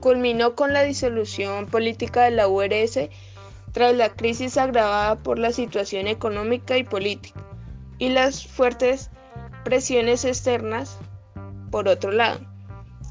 Culminó 0.00 0.54
con 0.54 0.72
la 0.72 0.82
disolución 0.82 1.66
política 1.66 2.24
de 2.24 2.32
la 2.32 2.48
URS 2.48 3.08
tras 3.72 3.94
la 3.94 4.10
crisis 4.10 4.56
agravada 4.58 5.16
por 5.22 5.38
la 5.38 5.52
situación 5.52 6.06
económica 6.06 6.76
y 6.76 6.84
política 6.84 7.40
y 7.98 8.10
las 8.10 8.46
fuertes 8.46 9.10
presiones 9.64 10.24
externas 10.24 10.98
por 11.70 11.88
otro 11.88 12.12
lado. 12.12 12.40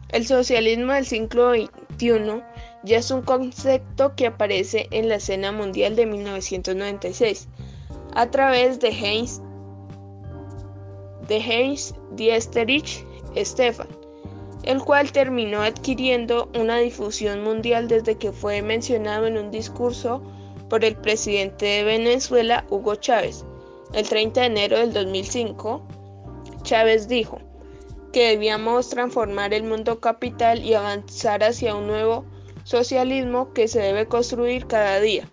El 0.10 0.28
socialismo 0.28 0.94
del 0.94 1.08
siglo 1.08 1.54
XXI 1.54 2.44
ya 2.84 2.98
es 2.98 3.12
un 3.12 3.22
concepto 3.22 4.16
que 4.16 4.28
aparece 4.28 4.88
en 4.92 5.10
la 5.10 5.16
escena 5.16 5.52
mundial 5.52 5.96
de 5.96 6.06
1996 6.06 7.48
a 8.14 8.30
través 8.30 8.80
de 8.80 8.90
Heinz, 8.90 9.42
de 11.28 11.38
Heinz 11.38 11.96
Diesterich 12.12 13.06
Stefan, 13.38 13.88
el 14.64 14.84
cual 14.84 15.12
terminó 15.12 15.62
adquiriendo 15.62 16.50
una 16.60 16.78
difusión 16.78 17.44
mundial 17.44 17.88
desde 17.88 18.18
que 18.18 18.32
fue 18.32 18.62
mencionado 18.62 19.28
en 19.28 19.38
un 19.38 19.50
discurso 19.50 20.22
por 20.70 20.84
el 20.84 20.96
presidente 20.96 21.66
de 21.66 21.84
Venezuela, 21.84 22.66
Hugo 22.70 22.96
Chávez. 22.96 23.46
El 23.94 24.08
30 24.08 24.42
de 24.42 24.46
enero 24.48 24.78
del 24.78 24.92
2005, 24.92 25.82
Chávez 26.64 27.08
dijo 27.08 27.40
que 28.12 28.30
debíamos 28.30 28.90
transformar 28.90 29.54
el 29.54 29.64
mundo 29.64 30.00
capital 30.00 30.64
y 30.64 30.74
avanzar 30.74 31.44
hacia 31.44 31.76
un 31.76 31.88
nuevo 31.88 32.26
socialismo 32.64 33.54
que 33.54 33.68
se 33.68 33.80
debe 33.80 34.08
construir 34.08 34.68
cada 34.68 35.00
día, 35.00 35.30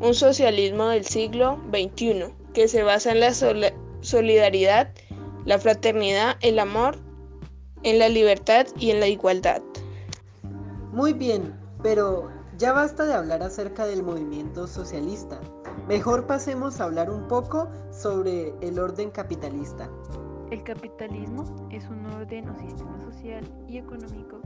un 0.00 0.14
socialismo 0.14 0.88
del 0.88 1.04
siglo 1.04 1.58
XXI 1.70 2.34
que 2.54 2.68
se 2.68 2.82
basa 2.82 3.12
en 3.12 3.20
la 3.20 3.32
solidaridad, 4.00 4.92
la 5.44 5.58
fraternidad, 5.58 6.36
el 6.40 6.58
amor, 6.58 6.98
en 7.82 7.98
la 7.98 8.08
libertad 8.08 8.66
y 8.78 8.90
en 8.90 9.00
la 9.00 9.08
igualdad. 9.08 9.62
Muy 10.92 11.12
bien, 11.12 11.58
pero 11.82 12.30
ya 12.58 12.72
basta 12.72 13.06
de 13.06 13.14
hablar 13.14 13.42
acerca 13.42 13.86
del 13.86 14.02
movimiento 14.02 14.66
socialista. 14.66 15.40
Mejor 15.88 16.26
pasemos 16.26 16.80
a 16.80 16.84
hablar 16.84 17.10
un 17.10 17.26
poco 17.26 17.68
sobre 17.90 18.54
el 18.60 18.78
orden 18.78 19.10
capitalista. 19.10 19.88
El 20.52 20.62
capitalismo 20.64 21.44
es 21.70 21.88
un 21.88 22.04
orden 22.04 22.46
o 22.50 22.54
sistema 22.54 23.00
social 23.00 23.42
y 23.66 23.78
económico 23.78 24.38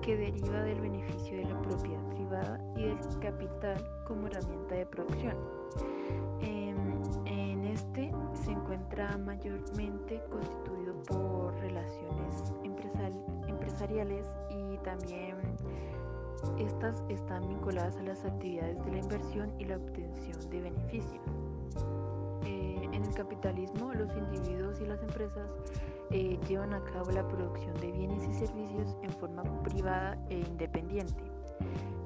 que 0.00 0.16
deriva 0.16 0.62
del 0.62 0.80
beneficio 0.80 1.36
de 1.36 1.44
la 1.44 1.60
propiedad 1.60 2.02
privada 2.08 2.58
y 2.74 2.84
del 2.84 2.96
capital 3.20 3.86
como 4.06 4.28
herramienta 4.28 4.76
de 4.76 4.86
producción. 4.86 5.36
En, 6.40 7.64
este 7.66 8.10
se 8.32 8.50
encuentra 8.50 9.16
mayormente 9.18 10.22
constituido 10.30 10.94
por 11.02 11.54
relaciones 11.60 12.52
empresariales 13.46 14.26
y 14.50 14.78
también 14.78 15.36
estas 16.58 17.02
están 17.10 17.46
vinculadas 17.46 17.96
a 17.98 18.02
las 18.04 18.24
actividades 18.24 18.82
de 18.86 18.92
la 18.92 18.98
inversión 18.98 19.52
y 19.58 19.66
la 19.66 19.76
obtención 19.76 20.50
de 20.50 20.60
beneficios. 20.62 21.22
El 23.06 23.14
capitalismo, 23.14 23.92
los 23.92 24.14
individuos 24.16 24.80
y 24.80 24.86
las 24.86 25.02
empresas 25.02 25.50
eh, 26.10 26.38
llevan 26.46 26.74
a 26.74 26.84
cabo 26.84 27.10
la 27.10 27.26
producción 27.26 27.74
de 27.80 27.90
bienes 27.90 28.22
y 28.28 28.34
servicios 28.34 28.96
en 29.02 29.10
forma 29.12 29.42
privada 29.62 30.18
e 30.28 30.38
independiente. 30.38 31.22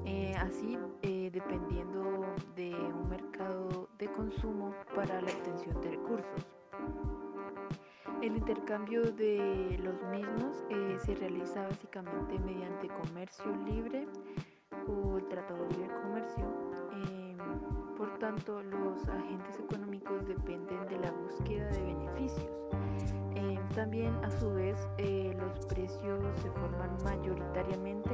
Eh, 0.05 0.33
así, 0.37 0.77
eh, 1.01 1.29
dependiendo 1.31 2.25
de 2.55 2.73
un 2.73 3.09
mercado 3.09 3.89
de 3.97 4.07
consumo 4.13 4.73
para 4.95 5.21
la 5.21 5.29
obtención 5.31 5.81
de 5.81 5.91
recursos. 5.91 6.45
El 8.21 8.37
intercambio 8.37 9.11
de 9.11 9.77
los 9.83 10.01
mismos 10.09 10.65
se 11.03 11.13
realiza 11.15 11.63
básicamente 11.67 12.39
mediante 12.39 12.87
comercio 12.87 13.55
libre 13.65 14.07
o 14.87 15.17
el 15.17 15.27
Tratado 15.27 15.63
de 15.65 15.75
Libre 15.75 15.95
Comercio. 16.01 16.45
Em, 16.93 17.37
por 17.95 18.17
tanto, 18.19 18.61
los 18.63 19.07
agentes 19.07 19.59
económicos 19.59 19.86
dependen 20.27 20.85
de 20.87 20.99
la 20.99 21.11
búsqueda 21.11 21.69
de 21.69 21.81
beneficios. 21.81 22.57
También 23.77 24.11
a 24.23 24.31
su 24.31 24.51
vez 24.53 24.75
eh, 24.97 25.37
los 25.37 25.63
precios 25.67 26.23
se 26.41 26.49
forman 26.49 26.97
mayoritariamente 27.03 28.09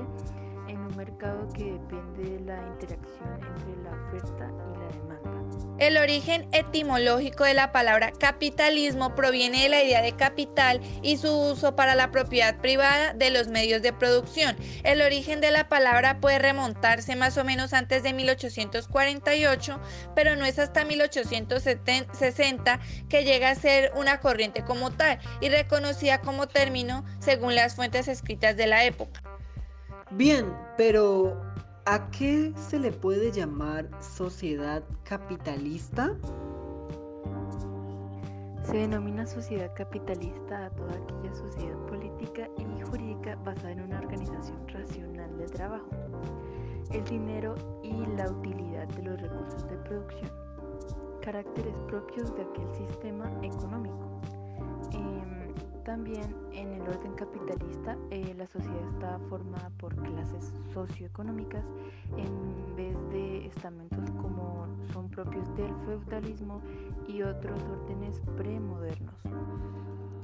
en 0.73 0.79
un 0.79 0.95
mercado 0.97 1.47
que 1.53 1.65
depende 1.65 2.29
de 2.31 2.39
la 2.41 2.57
interacción 2.67 3.29
entre 3.33 3.83
la 3.83 3.91
oferta 4.07 4.49
y 4.49 4.77
la 4.79 4.87
demanda. 4.87 5.33
El 5.79 5.97
origen 5.97 6.47
etimológico 6.51 7.43
de 7.43 7.53
la 7.53 7.71
palabra 7.71 8.11
capitalismo 8.11 9.15
proviene 9.15 9.63
de 9.63 9.69
la 9.69 9.83
idea 9.83 10.01
de 10.01 10.13
capital 10.13 10.81
y 11.01 11.17
su 11.17 11.31
uso 11.31 11.75
para 11.75 11.95
la 11.95 12.11
propiedad 12.11 12.59
privada 12.59 13.13
de 13.13 13.29
los 13.29 13.47
medios 13.47 13.81
de 13.81 13.93
producción. 13.93 14.55
El 14.83 15.01
origen 15.01 15.41
de 15.41 15.51
la 15.51 15.69
palabra 15.69 16.19
puede 16.19 16.39
remontarse 16.39 17.15
más 17.15 17.37
o 17.37 17.43
menos 17.43 17.73
antes 17.73 18.03
de 18.03 18.13
1848, 18.13 19.79
pero 20.15 20.35
no 20.35 20.45
es 20.45 20.59
hasta 20.59 20.85
1860 20.85 22.79
que 23.09 23.23
llega 23.23 23.49
a 23.49 23.55
ser 23.55 23.91
una 23.95 24.19
corriente 24.19 24.63
como 24.63 24.91
tal 24.91 25.19
y 25.41 25.49
reconocida 25.49 26.21
como 26.21 26.47
término 26.47 27.03
según 27.19 27.55
las 27.55 27.75
fuentes 27.75 28.07
escritas 28.07 28.57
de 28.57 28.67
la 28.67 28.85
época. 28.85 29.32
Bien, 30.15 30.45
pero 30.77 31.41
¿a 31.85 32.11
qué 32.11 32.53
se 32.55 32.77
le 32.77 32.91
puede 32.91 33.31
llamar 33.31 33.89
sociedad 33.99 34.83
capitalista? 35.03 36.15
Se 38.61 38.77
denomina 38.77 39.25
sociedad 39.25 39.73
capitalista 39.73 40.67
a 40.67 40.69
toda 40.69 40.93
aquella 40.93 41.33
sociedad 41.33 41.77
política 41.87 42.47
y 42.59 42.63
jurídica 42.83 43.35
basada 43.43 43.71
en 43.71 43.81
una 43.81 43.99
organización 43.99 44.67
racional 44.67 45.35
del 45.35 45.49
trabajo, 45.49 45.89
el 46.91 47.03
dinero 47.05 47.55
y 47.81 48.05
la 48.15 48.29
utilidad 48.29 48.87
de 48.89 49.01
los 49.01 49.19
recursos 49.19 49.67
de 49.67 49.77
producción, 49.77 50.31
caracteres 51.23 51.75
propios 51.87 52.35
de 52.35 52.43
aquel 52.43 52.71
sistema 52.75 53.31
económico. 53.41 54.21
También 55.85 56.33
en 56.53 56.71
el 56.73 56.81
orden 56.83 57.13
capitalista 57.15 57.97
eh, 58.09 58.33
la 58.37 58.47
sociedad 58.47 58.87
está 58.93 59.19
formada 59.27 59.69
por 59.71 59.93
clases 59.95 60.53
socioeconómicas 60.73 61.65
en 62.17 62.75
vez 62.77 62.95
de 63.09 63.47
estamentos 63.47 64.09
como 64.11 64.65
son 64.93 65.09
propios 65.09 65.53
del 65.57 65.75
feudalismo 65.85 66.61
y 67.07 67.21
otros 67.21 67.61
órdenes 67.63 68.21
premodernos. 68.37 69.15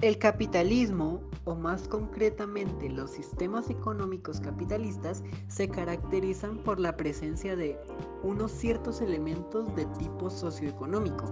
El 0.01 0.17
capitalismo, 0.17 1.19
o 1.43 1.55
más 1.55 1.89
concretamente 1.89 2.89
los 2.89 3.11
sistemas 3.11 3.69
económicos 3.69 4.39
capitalistas, 4.39 5.23
se 5.49 5.67
caracterizan 5.67 6.57
por 6.59 6.79
la 6.79 6.95
presencia 6.95 7.57
de 7.57 7.77
unos 8.23 8.49
ciertos 8.49 9.01
elementos 9.01 9.75
de 9.75 9.85
tipo 9.97 10.29
socioeconómico. 10.29 11.25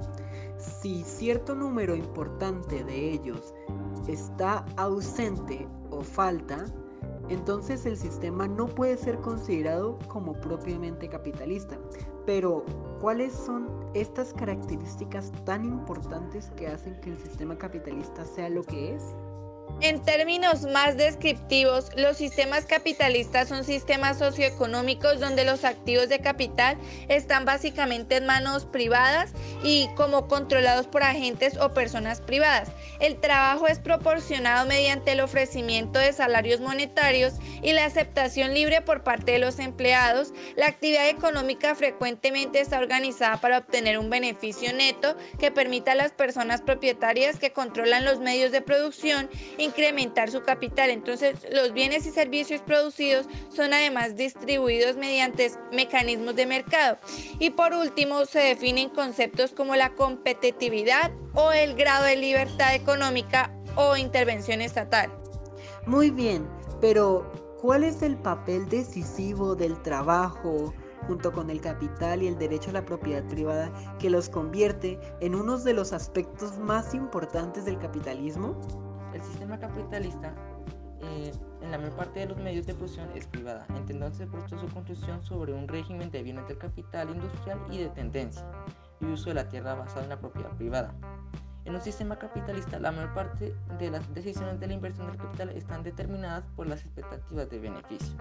Si 0.58 1.02
cierto 1.06 1.56
número 1.56 1.96
importante 1.96 2.84
de 2.84 3.14
ellos 3.14 3.54
está 4.10 4.66
ausente 4.76 5.66
o 5.90 6.02
falta, 6.02 6.66
entonces 7.30 7.86
el 7.86 7.98
sistema 7.98 8.48
no 8.48 8.68
puede 8.68 8.98
ser 8.98 9.18
considerado 9.20 9.98
como 10.08 10.34
propiamente 10.34 11.10
capitalista. 11.10 11.78
Pero, 12.26 12.66
¿cuáles 13.00 13.34
son 13.34 13.70
estas 13.94 14.34
características 14.34 15.32
tan 15.46 15.66
importantes 15.66 16.52
que 16.52 16.68
hacen 16.68 17.00
que 17.02 17.12
el 17.12 17.18
sistema 17.18 17.58
capitalista 17.58 18.26
sea 18.26 18.50
lo 18.50 18.64
que 18.64 18.96
es? 18.96 19.16
En 19.80 20.04
términos 20.04 20.64
más 20.64 20.98
descriptivos, 20.98 21.92
los 21.96 22.18
sistemas 22.18 22.66
capitalistas 22.66 23.48
son 23.48 23.64
sistemas 23.64 24.18
socioeconómicos 24.18 25.20
donde 25.20 25.46
los 25.46 25.64
activos 25.64 26.10
de 26.10 26.20
capital 26.20 26.78
están 27.10 27.46
básicamente 27.46 28.16
en 28.16 28.26
manos 28.26 28.66
privadas 28.66 29.34
y 29.64 29.88
como 29.96 30.28
controlados 30.28 30.88
por 30.88 31.04
agentes 31.04 31.58
o 31.58 31.76
personas 31.76 32.22
privadas. 32.22 32.72
El 33.00 33.20
trabajo 33.20 33.68
es 33.68 33.78
proporcionado 33.78 34.66
mediante 34.66 35.12
el 35.12 35.22
ofrecimiento 35.22 36.00
de 36.00 36.12
salarios 36.12 36.60
monetarios 36.60 37.34
y 37.62 37.74
la 37.74 37.86
aceptación 37.86 38.56
libre 38.56 38.82
por 38.82 39.04
parte 39.04 39.34
de 39.34 39.40
los 39.40 39.60
empleados. 39.60 40.34
La 40.56 40.66
actividad 40.66 41.08
económica 41.08 41.76
frecuentemente 41.76 42.62
está 42.62 42.80
organizada 42.80 43.40
para 43.42 43.60
obtener 43.60 44.00
un 44.00 44.10
beneficio 44.10 44.74
neto 44.74 45.16
que 45.38 45.52
permita 45.52 45.92
a 45.92 45.96
las 45.96 46.14
personas 46.14 46.62
propietarias 46.64 47.38
que 47.38 47.52
controlan 47.52 48.06
los 48.06 48.20
medios 48.20 48.52
de 48.52 48.62
producción 48.62 49.30
incrementar 49.68 50.32
su 50.32 50.42
capital. 50.42 50.90
Entonces, 50.90 51.46
los 51.52 51.74
bienes 51.74 52.06
y 52.06 52.12
servicios 52.12 52.62
producidos 52.62 53.28
son 53.50 53.74
además 53.74 54.16
distribuidos 54.16 54.98
mediante 54.98 55.52
mecanismos 55.72 56.36
de 56.36 56.46
mercado. 56.46 56.98
Y 57.40 57.52
por 57.52 57.74
último, 57.74 58.26
se 58.26 58.40
definen 58.40 58.90
conceptos 58.90 59.52
como 59.52 59.76
la 59.76 59.94
competitividad 59.94 61.12
o 61.34 61.52
el 61.52 61.76
grado 61.76 62.06
de 62.06 62.16
libertad 62.16 62.74
económica 62.74 63.52
o 63.76 63.96
intervención 63.96 64.62
estatal. 64.62 65.12
Muy 65.86 66.10
bien, 66.10 66.48
pero 66.82 67.32
¿cuál 67.62 67.84
es 67.84 68.02
el 68.02 68.18
papel 68.18 68.68
decisivo 68.70 69.56
del 69.56 69.82
trabajo? 69.82 70.74
junto 71.06 71.32
con 71.32 71.50
el 71.50 71.62
capital 71.62 72.22
y 72.22 72.28
el 72.28 72.38
derecho 72.38 72.72
a 72.72 72.74
la 72.74 72.86
propiedad 72.86 73.24
privada 73.28 73.72
que 74.00 74.10
los 74.10 74.30
convierte 74.30 75.00
en 75.22 75.36
uno 75.36 75.58
de 75.58 75.74
los 75.74 75.94
aspectos 75.94 76.58
más 76.58 76.94
importantes 76.94 77.66
del 77.66 77.78
capitalismo? 77.78 78.60
El 79.18 79.24
sistema 79.24 79.58
capitalista 79.58 80.32
eh, 81.02 81.32
en 81.64 81.72
la 81.72 81.80
mayor 81.80 81.96
parte 81.96 82.20
de 82.20 82.28
los 82.28 82.38
medios 82.38 82.68
de 82.68 82.76
producción 82.76 83.10
es 83.16 83.26
privada, 83.26 83.66
entendiéndose 83.70 84.28
por 84.28 84.48
su 84.48 84.68
construcción 84.68 85.24
sobre 85.24 85.54
un 85.54 85.68
régimen 85.68 86.12
de 86.12 86.22
bienes 86.22 86.48
del 86.48 86.60
capital 86.60 87.10
industrial 87.10 87.60
y 87.72 87.80
de 87.80 87.90
tendencia 87.90 88.46
y 89.02 89.06
uso 89.08 89.30
de 89.30 89.34
la 89.34 89.50
tierra 89.50 89.74
basado 89.74 90.04
en 90.04 90.10
la 90.10 90.20
propiedad 90.20 90.52
privada. 90.52 90.94
En 91.66 91.74
un 91.74 91.82
sistema 91.82 92.20
capitalista, 92.20 92.78
la 92.78 92.92
mayor 92.92 93.12
parte 93.16 93.56
de 93.80 93.90
las 93.90 94.14
decisiones 94.14 94.60
de 94.60 94.68
la 94.68 94.74
inversión 94.74 95.08
del 95.08 95.18
capital 95.18 95.50
están 95.50 95.82
determinadas 95.82 96.44
por 96.56 96.68
las 96.68 96.82
expectativas 96.82 97.50
de 97.50 97.58
beneficio, 97.58 98.16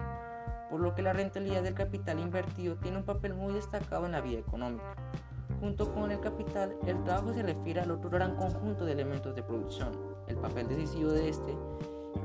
por 0.71 0.79
lo 0.79 0.95
que 0.95 1.03
la 1.03 1.13
rentabilidad 1.13 1.61
del 1.61 1.75
capital 1.75 2.19
invertido 2.19 2.75
tiene 2.77 2.97
un 2.97 3.05
papel 3.05 3.35
muy 3.35 3.53
destacado 3.53 4.07
en 4.07 4.13
la 4.13 4.21
vida 4.21 4.39
económica. 4.39 4.95
Junto 5.59 5.93
con 5.93 6.11
el 6.11 6.19
capital, 6.21 6.75
el 6.87 7.03
trabajo 7.03 7.35
se 7.35 7.43
refiere 7.43 7.81
al 7.81 7.91
otro 7.91 8.09
gran 8.09 8.35
conjunto 8.35 8.83
de 8.83 8.93
elementos 8.93 9.35
de 9.35 9.43
producción. 9.43 10.06
El 10.27 10.37
papel 10.37 10.67
decisivo 10.67 11.11
de 11.11 11.29
este, 11.29 11.57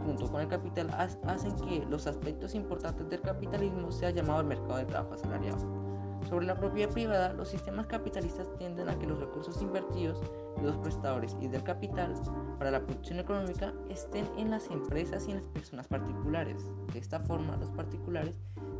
junto 0.04 0.30
con 0.30 0.40
el 0.40 0.48
capital, 0.48 0.90
hacen 0.90 1.56
que 1.56 1.84
los 1.88 2.06
aspectos 2.06 2.54
importantes 2.54 3.08
del 3.08 3.20
capitalismo 3.20 3.90
sea 3.92 4.10
llamado 4.10 4.40
el 4.40 4.46
mercado 4.46 4.76
de 4.78 4.86
trabajo 4.86 5.14
asalariado. 5.14 5.82
Sobre 6.28 6.46
la 6.46 6.56
propiedad 6.56 6.92
privada, 6.92 7.32
los 7.32 7.48
sistemas 7.48 7.86
capitalistas 7.86 8.48
tienden 8.56 8.88
a 8.88 8.98
que 8.98 9.06
los 9.06 9.18
recursos 9.18 9.60
invertidos 9.60 10.20
de 10.56 10.62
los 10.62 10.76
prestadores 10.78 11.36
y 11.40 11.48
del 11.48 11.62
capital 11.62 12.14
para 12.58 12.70
la 12.70 12.84
producción 12.84 13.18
económica 13.18 13.72
estén 13.88 14.26
en 14.38 14.50
las 14.50 14.70
empresas 14.70 15.26
y 15.26 15.32
en 15.32 15.38
las 15.38 15.46
personas 15.48 15.88
particulares. 15.88 16.64
De 16.92 16.98
esta 17.00 17.20
forma, 17.20 17.56
los 17.56 17.70
particulares 17.70 18.34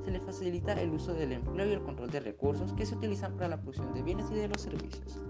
se 0.05 0.11
les 0.11 0.23
facilita 0.23 0.73
el 0.75 0.91
uso 0.91 1.15
del 1.15 1.33
empleo 1.33 1.67
y 1.67 1.73
el 1.73 1.83
control 1.83 2.11
de 2.11 2.21
recursos 2.21 2.73
que 2.75 2.87
se 2.87 2.95
utilizan 2.95 3.35
para 3.35 3.49
la 3.49 3.61
producción 3.61 3.93
de 3.93 4.03
bienes 4.03 4.31
y 4.31 4.35
de 4.35 4.49
los 4.49 4.61
servicios. 4.61 5.21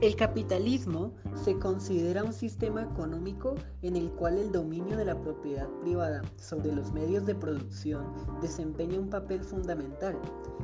El 0.00 0.16
capitalismo 0.16 1.12
se 1.34 1.58
considera 1.58 2.24
un 2.24 2.32
sistema 2.32 2.84
económico 2.84 3.54
en 3.82 3.96
el 3.96 4.10
cual 4.12 4.38
el 4.38 4.50
dominio 4.50 4.96
de 4.96 5.04
la 5.04 5.20
propiedad 5.20 5.68
privada 5.82 6.22
sobre 6.36 6.72
los 6.74 6.90
medios 6.92 7.26
de 7.26 7.34
producción 7.34 8.06
desempeña 8.40 8.98
un 8.98 9.10
papel 9.10 9.44
fundamental. 9.44 10.18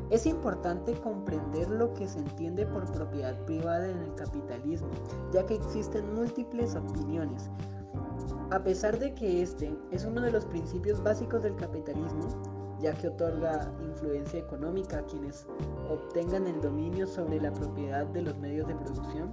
Es 0.08 0.24
importante 0.24 0.94
comprender 1.00 1.68
lo 1.68 1.92
que 1.92 2.08
se 2.08 2.20
entiende 2.20 2.64
por 2.64 2.90
propiedad 2.90 3.38
privada 3.44 3.90
en 3.90 3.98
el 3.98 4.14
capitalismo, 4.14 4.88
ya 5.34 5.44
que 5.44 5.56
existen 5.56 6.14
múltiples 6.14 6.74
opiniones. 6.74 7.50
A 8.50 8.62
pesar 8.64 8.98
de 8.98 9.12
que 9.12 9.42
este 9.42 9.76
es 9.90 10.06
uno 10.06 10.22
de 10.22 10.32
los 10.32 10.46
principios 10.46 11.02
básicos 11.02 11.42
del 11.42 11.56
capitalismo, 11.56 12.28
ya 12.80 12.94
que 12.94 13.08
otorga 13.08 13.72
influencia 13.80 14.38
económica 14.38 14.98
a 14.98 15.06
quienes 15.06 15.46
obtengan 15.88 16.46
el 16.46 16.60
dominio 16.60 17.06
sobre 17.06 17.40
la 17.40 17.52
propiedad 17.52 18.06
de 18.06 18.22
los 18.22 18.36
medios 18.38 18.66
de 18.68 18.74
producción, 18.74 19.32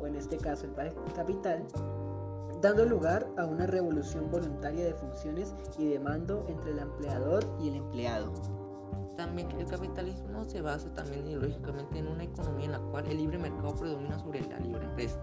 o 0.00 0.06
en 0.06 0.16
este 0.16 0.36
caso 0.36 0.66
el 0.66 1.12
capital, 1.14 1.64
dando 2.60 2.84
lugar 2.84 3.26
a 3.36 3.46
una 3.46 3.66
revolución 3.66 4.30
voluntaria 4.30 4.84
de 4.84 4.94
funciones 4.94 5.54
y 5.78 5.88
de 5.88 6.00
mando 6.00 6.44
entre 6.48 6.72
el 6.72 6.78
empleador 6.78 7.44
y 7.60 7.68
el 7.68 7.76
empleado. 7.76 8.32
También 9.16 9.50
el 9.58 9.66
capitalismo 9.66 10.44
se 10.44 10.62
basa 10.62 10.92
también 10.94 11.26
ideológicamente 11.26 11.98
en 11.98 12.08
una 12.08 12.24
economía 12.24 12.66
en 12.66 12.72
la 12.72 12.78
cual 12.78 13.06
el 13.06 13.18
libre 13.18 13.38
mercado 13.38 13.74
predomina 13.76 14.18
sobre 14.18 14.40
la 14.48 14.58
libre 14.58 14.84
empresa. 14.84 15.20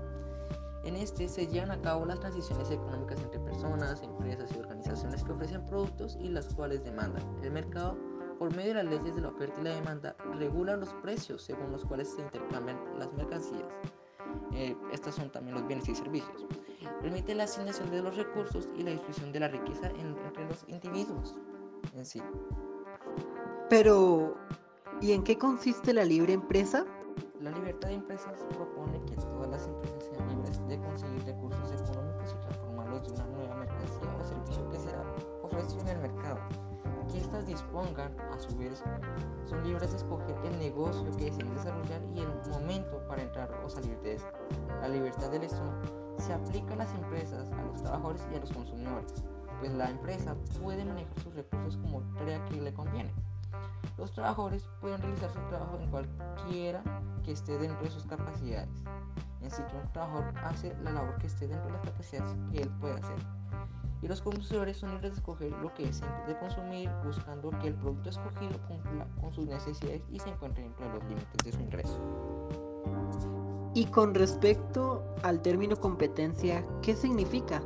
En 0.88 0.96
este 0.96 1.28
se 1.28 1.46
llevan 1.46 1.72
a 1.72 1.82
cabo 1.82 2.06
las 2.06 2.22
transiciones 2.22 2.72
económicas 2.72 3.20
entre 3.20 3.42
personas, 3.42 4.02
empresas 4.02 4.50
y 4.56 4.60
organizaciones 4.60 5.22
que 5.22 5.34
ofrecen 5.34 5.66
productos 5.66 6.18
y 6.22 6.30
las 6.30 6.56
cuales 6.56 6.82
demandan. 6.82 7.24
El 7.44 7.52
mercado, 7.52 7.98
por 8.40 8.56
medio 8.56 8.70
de 8.70 8.86
las 8.86 8.94
leyes 8.94 9.14
de 9.14 9.22
la 9.22 9.28
oferta 9.28 9.60
y 9.60 9.66
la 9.66 9.76
demanda, 9.76 10.16
regula 10.36 10.78
los 10.78 10.94
precios 11.02 11.42
según 11.42 11.74
los 11.74 11.84
cuales 11.84 12.08
se 12.08 12.22
intercambian 12.22 12.80
las 12.98 13.12
mercancías. 13.16 13.68
Eh, 14.54 14.78
estos 14.94 15.16
son 15.16 15.30
también 15.30 15.56
los 15.56 15.68
bienes 15.68 15.90
y 15.90 15.96
servicios. 15.96 16.46
Permite 17.02 17.36
la 17.36 17.44
asignación 17.44 17.92
de 17.92 18.02
los 18.02 18.16
recursos 18.16 18.70
y 18.78 18.84
la 18.84 18.92
distribución 18.92 19.34
de 19.34 19.42
la 19.42 19.50
riqueza 19.50 19.90
entre 19.90 20.46
los 20.48 20.64
individuos 20.70 21.36
en 21.96 22.06
sí. 22.06 22.24
Pero, 23.70 24.38
¿y 25.02 25.12
en 25.12 25.26
qué 25.26 25.38
consiste 25.38 25.94
la 25.94 26.06
libre 26.06 26.32
empresa? 26.32 26.86
La 27.42 27.52
libertad 27.52 27.90
de 27.90 27.96
empresas 27.96 28.46
propone 28.56 29.02
que 29.06 29.16
todas 29.18 29.50
las 29.50 29.68
empresas 29.68 29.97
de 30.68 30.80
conseguir 30.80 31.24
recursos 31.26 31.72
económicos 31.72 32.36
y 32.36 32.42
transformarlos 32.42 33.08
de 33.08 33.14
una 33.14 33.26
nueva 33.26 33.56
mercancía 33.56 34.16
o 34.20 34.24
servicio 34.24 34.70
que 34.70 34.80
sea 34.80 35.04
ofrecido 35.44 35.82
en 35.82 35.88
el 35.88 36.00
mercado. 36.00 36.40
Que 37.12 37.20
éstas 37.20 37.46
dispongan, 37.46 38.12
a 38.20 38.40
su 38.40 38.56
vez, 38.58 38.84
son 39.46 39.64
libres 39.64 39.92
de 39.92 39.98
escoger 39.98 40.36
el 40.44 40.60
negocio 40.60 41.10
que 41.18 41.26
deseen 41.26 41.54
desarrollar 41.56 42.02
y 42.14 42.20
el 42.20 42.52
momento 42.52 43.02
para 43.08 43.22
entrar 43.22 43.50
o 43.66 43.70
salir 43.70 43.98
de 44.02 44.16
este. 44.16 44.30
La 44.82 44.90
libertad 44.90 45.30
de 45.32 45.38
elección 45.38 45.72
se 46.18 46.34
aplica 46.34 46.74
a 46.74 46.78
las 46.78 46.94
empresas, 46.94 47.50
a 47.52 47.62
los 47.64 47.82
trabajadores 47.82 48.28
y 48.32 48.36
a 48.36 48.40
los 48.40 48.52
consumidores, 48.52 49.14
pues 49.60 49.74
la 49.74 49.90
empresa 49.90 50.36
puede 50.62 50.84
manejar 50.84 51.20
sus 51.24 51.34
recursos 51.34 51.78
como 51.78 52.02
crea 52.16 52.44
que 52.46 52.62
le 52.62 52.74
conviene. 52.74 53.12
Los 53.98 54.12
trabajadores 54.12 54.70
pueden 54.80 55.02
realizar 55.02 55.32
su 55.32 55.40
trabajo 55.50 55.78
en 55.80 55.90
cualquiera 55.90 56.84
que 57.24 57.32
esté 57.32 57.58
dentro 57.58 57.84
de 57.84 57.90
sus 57.90 58.06
capacidades. 58.06 58.70
En 59.48 59.52
sí 59.52 59.64
que 59.72 59.78
un 59.78 59.94
trabajador 59.94 60.34
hace 60.44 60.76
la 60.84 60.92
labor 60.92 61.18
que 61.20 61.28
esté 61.28 61.48
dentro 61.48 61.68
de 61.68 61.72
las 61.72 61.86
capacidades 61.86 62.36
que 62.52 62.64
él 62.64 62.70
puede 62.82 62.96
hacer. 62.96 63.16
Y 64.02 64.08
los 64.10 64.22
consumidores 64.22 64.76
son 64.76 64.90
libres 64.92 65.12
de 65.12 65.18
escoger 65.20 65.52
lo 65.54 65.74
que 65.74 65.86
deseen 65.86 66.12
de 66.28 66.38
consumir, 66.38 66.90
buscando 67.06 67.50
que 67.62 67.70
el 67.70 67.76
producto 67.76 68.10
escogido 68.10 68.60
cumpla 68.68 69.08
con 69.22 69.32
sus 69.32 69.48
necesidades 69.48 70.04
y 70.12 70.20
se 70.20 70.28
encuentre 70.28 70.64
dentro 70.64 70.86
de 70.86 70.94
los 70.96 71.04
límites 71.06 71.46
de 71.46 71.52
su 71.54 71.62
ingreso. 71.62 71.98
Y 73.74 73.86
con 73.86 74.14
respecto 74.14 75.16
al 75.24 75.42
término 75.42 75.78
competencia, 75.78 76.62
¿qué 76.82 76.94
significa? 76.94 77.62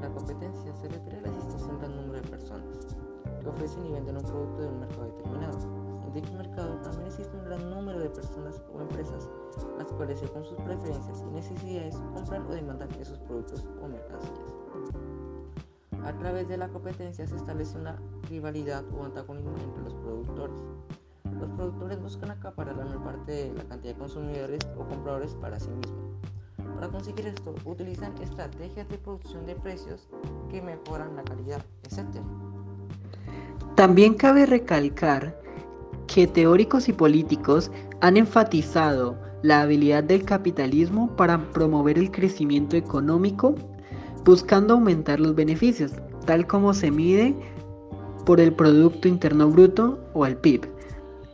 La 0.00 0.08
competencia 0.08 0.74
se 0.74 0.88
refiere 0.88 1.18
a 1.18 1.20
la 1.20 1.28
existencia 1.28 1.66
de 1.66 1.72
un 1.74 1.78
gran 1.80 1.96
número 1.96 2.22
de 2.22 2.28
personas 2.28 2.96
que 3.42 3.46
ofrecen 3.46 3.84
y 3.84 3.92
venden 3.92 4.16
un 4.16 4.24
producto 4.24 4.62
de 4.62 4.68
un 4.68 4.80
mercado 4.80 5.04
determinado. 5.04 5.79
Dicho 6.14 6.32
mercado 6.32 6.74
también 6.82 7.06
existe 7.06 7.36
un 7.36 7.44
gran 7.44 7.70
número 7.70 8.00
de 8.00 8.10
personas 8.10 8.60
o 8.74 8.80
empresas, 8.80 9.28
las 9.78 9.86
cuales 9.92 10.18
según 10.18 10.44
sus 10.44 10.58
preferencias 10.58 11.22
y 11.22 11.30
necesidades 11.30 11.94
compran 12.14 12.46
o 12.46 12.50
demandan 12.50 12.90
esos 13.00 13.18
productos 13.20 13.64
o 13.80 13.86
mercancías. 13.86 14.54
A 16.04 16.12
través 16.18 16.48
de 16.48 16.56
la 16.56 16.68
competencia 16.68 17.26
se 17.26 17.36
establece 17.36 17.78
una 17.78 17.96
rivalidad 18.28 18.84
o 18.92 19.04
antagonismo 19.04 19.54
entre 19.62 19.84
los 19.84 19.94
productores. 19.94 20.56
Los 21.38 21.50
productores 21.50 22.02
buscan 22.02 22.32
acaparar 22.32 22.76
la 22.76 22.86
mayor 22.86 23.04
parte 23.04 23.32
de 23.32 23.54
la 23.54 23.64
cantidad 23.64 23.92
de 23.92 23.98
consumidores 23.98 24.60
o 24.76 24.84
compradores 24.84 25.34
para 25.34 25.60
sí 25.60 25.70
mismos. 25.70 26.10
Para 26.74 26.88
conseguir 26.88 27.26
esto, 27.26 27.54
utilizan 27.64 28.16
estrategias 28.20 28.88
de 28.88 28.98
producción 28.98 29.46
de 29.46 29.54
precios 29.54 30.08
que 30.48 30.60
mejoran 30.60 31.14
la 31.14 31.22
calidad, 31.22 31.64
etc. 31.84 32.20
También 33.76 34.14
cabe 34.14 34.46
recalcar 34.46 35.38
que 36.12 36.26
teóricos 36.26 36.88
y 36.88 36.92
políticos 36.92 37.70
han 38.00 38.16
enfatizado 38.16 39.16
la 39.42 39.62
habilidad 39.62 40.02
del 40.02 40.24
capitalismo 40.24 41.14
para 41.14 41.50
promover 41.52 41.98
el 41.98 42.10
crecimiento 42.10 42.76
económico 42.76 43.54
buscando 44.24 44.74
aumentar 44.74 45.20
los 45.20 45.36
beneficios, 45.36 45.92
tal 46.26 46.46
como 46.48 46.74
se 46.74 46.90
mide 46.90 47.34
por 48.26 48.40
el 48.40 48.52
Producto 48.52 49.06
Interno 49.06 49.48
Bruto 49.50 50.00
o 50.12 50.26
el 50.26 50.36
PIB, 50.36 50.68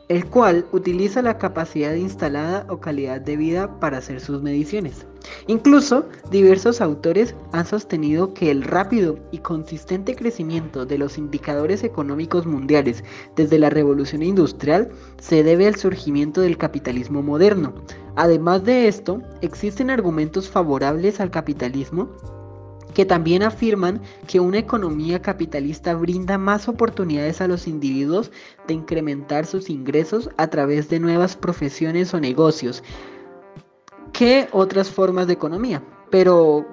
el 0.08 0.26
cual 0.26 0.66
utiliza 0.72 1.22
la 1.22 1.38
capacidad 1.38 1.94
instalada 1.94 2.66
o 2.68 2.78
calidad 2.78 3.20
de 3.20 3.36
vida 3.36 3.80
para 3.80 3.98
hacer 3.98 4.20
sus 4.20 4.42
mediciones. 4.42 5.06
Incluso, 5.48 6.08
diversos 6.30 6.80
autores 6.80 7.34
han 7.52 7.66
sostenido 7.66 8.32
que 8.32 8.50
el 8.50 8.62
rápido 8.62 9.18
y 9.32 9.38
consistente 9.38 10.14
crecimiento 10.14 10.86
de 10.86 10.98
los 10.98 11.18
indicadores 11.18 11.82
económicos 11.82 12.46
mundiales 12.46 13.02
desde 13.34 13.58
la 13.58 13.70
revolución 13.70 14.22
industrial 14.22 14.90
se 15.20 15.42
debe 15.42 15.66
al 15.66 15.76
surgimiento 15.76 16.40
del 16.40 16.56
capitalismo 16.56 17.22
moderno. 17.22 17.74
Además 18.14 18.64
de 18.64 18.86
esto, 18.86 19.20
existen 19.42 19.90
argumentos 19.90 20.48
favorables 20.48 21.20
al 21.20 21.30
capitalismo 21.30 22.08
que 22.96 23.04
también 23.04 23.42
afirman 23.42 24.00
que 24.26 24.40
una 24.40 24.56
economía 24.56 25.20
capitalista 25.20 25.92
brinda 25.92 26.38
más 26.38 26.66
oportunidades 26.66 27.42
a 27.42 27.46
los 27.46 27.68
individuos 27.68 28.32
de 28.66 28.72
incrementar 28.72 29.44
sus 29.44 29.68
ingresos 29.68 30.30
a 30.38 30.46
través 30.46 30.88
de 30.88 30.98
nuevas 30.98 31.36
profesiones 31.36 32.14
o 32.14 32.20
negocios 32.20 32.82
que 34.14 34.48
otras 34.50 34.90
formas 34.90 35.26
de 35.26 35.34
economía. 35.34 35.82
Pero, 36.10 36.64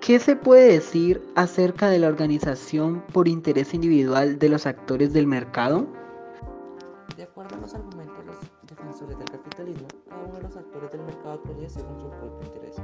¿qué 0.00 0.20
se 0.20 0.36
puede 0.36 0.72
decir 0.72 1.20
acerca 1.34 1.88
de 1.88 1.98
la 1.98 2.06
organización 2.06 3.02
por 3.12 3.26
interés 3.26 3.74
individual 3.74 4.38
de 4.38 4.50
los 4.50 4.66
actores 4.66 5.12
del 5.12 5.26
mercado? 5.26 5.88
De 7.16 7.24
acuerdo 7.24 7.56
a 7.56 7.58
los 7.58 7.74
argumentos 7.74 8.18
de 8.18 8.26
los 8.26 8.36
defensores 8.68 9.18
del 9.18 9.28
capitalismo, 9.28 9.88
cada 10.08 10.22
uno 10.22 10.36
de 10.36 10.42
los 10.42 10.56
actores 10.56 10.92
del 10.92 11.02
mercado 11.02 11.32
actuaría 11.32 11.68
según 11.68 12.00
su 12.00 12.08
propio 12.08 12.46
interés. 12.46 12.76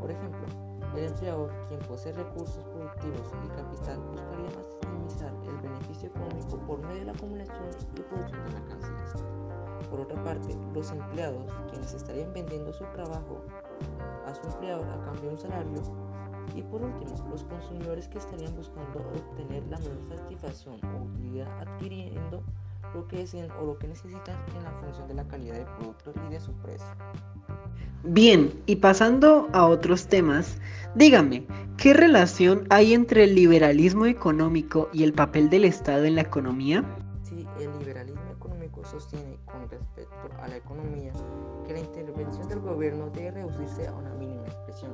Por 0.00 0.12
ejemplo, 0.12 0.63
el 0.96 1.04
empleador, 1.06 1.50
quien 1.68 1.80
posee 1.80 2.12
recursos 2.12 2.62
productivos 2.64 3.32
y 3.44 3.48
capital, 3.48 4.00
buscaría 4.10 4.50
maximizar 4.56 5.32
el 5.44 5.56
beneficio 5.56 6.08
económico 6.08 6.58
por 6.66 6.78
medio 6.80 7.00
de 7.00 7.04
la 7.06 7.12
acumulación 7.12 7.68
y 7.96 8.00
producción 8.00 8.44
de 8.44 8.52
mercancías. 8.52 9.24
Por 9.90 10.00
otra 10.00 10.22
parte, 10.22 10.56
los 10.72 10.90
empleados, 10.90 11.52
quienes 11.70 11.92
estarían 11.94 12.32
vendiendo 12.32 12.72
su 12.72 12.84
trabajo 12.86 13.42
a 14.26 14.34
su 14.34 14.46
empleador 14.48 14.88
a 14.88 15.04
cambio 15.04 15.22
de 15.22 15.28
un 15.28 15.38
salario. 15.38 15.82
Y 16.54 16.62
por 16.62 16.82
último, 16.82 17.12
los 17.30 17.44
consumidores 17.44 18.08
que 18.08 18.18
estarían 18.18 18.54
buscando 18.54 19.00
obtener 19.00 19.64
la 19.68 19.78
mayor 19.78 20.16
satisfacción 20.16 20.80
o 20.84 21.04
utilidad 21.04 21.48
adquiriendo 21.60 22.42
lo 22.94 23.08
que 23.08 23.18
deseen 23.18 23.50
o 23.52 23.64
lo 23.64 23.78
que 23.78 23.88
necesitan 23.88 24.36
en 24.56 24.62
la 24.62 24.70
función 24.72 25.08
de 25.08 25.14
la 25.14 25.26
calidad 25.26 25.54
del 25.54 25.66
producto 25.76 26.12
y 26.28 26.30
de 26.30 26.40
su 26.40 26.52
precio. 26.54 26.86
Bien, 28.06 28.52
y 28.66 28.76
pasando 28.76 29.48
a 29.54 29.66
otros 29.66 30.08
temas, 30.08 30.58
dígame, 30.94 31.46
¿qué 31.78 31.94
relación 31.94 32.66
hay 32.68 32.92
entre 32.92 33.24
el 33.24 33.34
liberalismo 33.34 34.04
económico 34.04 34.90
y 34.92 35.04
el 35.04 35.14
papel 35.14 35.48
del 35.48 35.64
Estado 35.64 36.04
en 36.04 36.16
la 36.16 36.20
economía? 36.20 36.84
Sí, 37.22 37.46
el 37.58 37.78
liberalismo 37.78 38.20
económico 38.30 38.84
sostiene 38.84 39.38
con 39.46 39.70
respecto 39.70 40.28
a 40.42 40.48
la 40.48 40.58
economía 40.58 41.14
que 41.66 41.72
la 41.72 41.78
intervención 41.78 42.46
del 42.46 42.60
gobierno 42.60 43.08
debe 43.08 43.30
reducirse 43.30 43.88
a 43.88 43.94
una 43.94 44.12
mínima 44.16 44.46
expresión. 44.48 44.92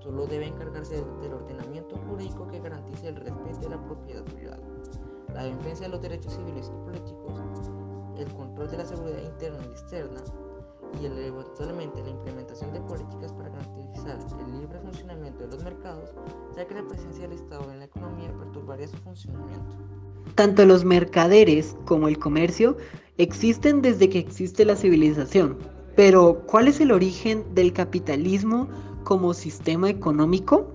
Solo 0.00 0.26
debe 0.26 0.48
encargarse 0.48 0.96
del 1.22 1.32
ordenamiento 1.32 1.98
jurídico 2.08 2.48
que 2.48 2.58
garantice 2.58 3.08
el 3.08 3.14
respeto 3.14 3.60
de 3.60 3.68
la 3.68 3.84
propiedad 3.84 4.24
privada, 4.24 4.58
la 5.32 5.44
defensa 5.44 5.84
de 5.84 5.90
los 5.90 6.02
derechos 6.02 6.34
civiles 6.34 6.68
y 6.68 6.84
políticos, 6.84 7.40
el 8.18 8.26
control 8.34 8.68
de 8.72 8.76
la 8.78 8.84
seguridad 8.84 9.22
interna 9.22 9.58
y 9.68 9.70
externa, 9.70 10.20
y 11.00 11.06
eventualmente 11.06 12.02
la 12.02 12.10
implementación 12.10 12.72
de 12.72 12.80
políticas 12.80 13.32
para 13.32 13.50
garantizar 13.50 14.18
el 14.46 14.60
libre 14.60 14.78
funcionamiento 14.80 15.44
de 15.44 15.48
los 15.48 15.64
mercados, 15.64 16.10
ya 16.56 16.66
que 16.66 16.74
la 16.74 16.86
presencia 16.86 17.28
del 17.28 17.32
Estado 17.32 17.70
en 17.70 17.78
la 17.78 17.84
economía 17.84 18.32
perturbaría 18.38 18.88
su 18.88 18.96
funcionamiento. 18.98 19.76
Tanto 20.34 20.64
los 20.64 20.84
mercaderes 20.84 21.76
como 21.86 22.08
el 22.08 22.18
comercio 22.18 22.76
existen 23.18 23.82
desde 23.82 24.08
que 24.08 24.18
existe 24.18 24.64
la 24.64 24.76
civilización, 24.76 25.58
pero 25.96 26.42
¿cuál 26.46 26.68
es 26.68 26.80
el 26.80 26.92
origen 26.92 27.44
del 27.54 27.72
capitalismo 27.72 28.68
como 29.04 29.34
sistema 29.34 29.90
económico? 29.90 30.72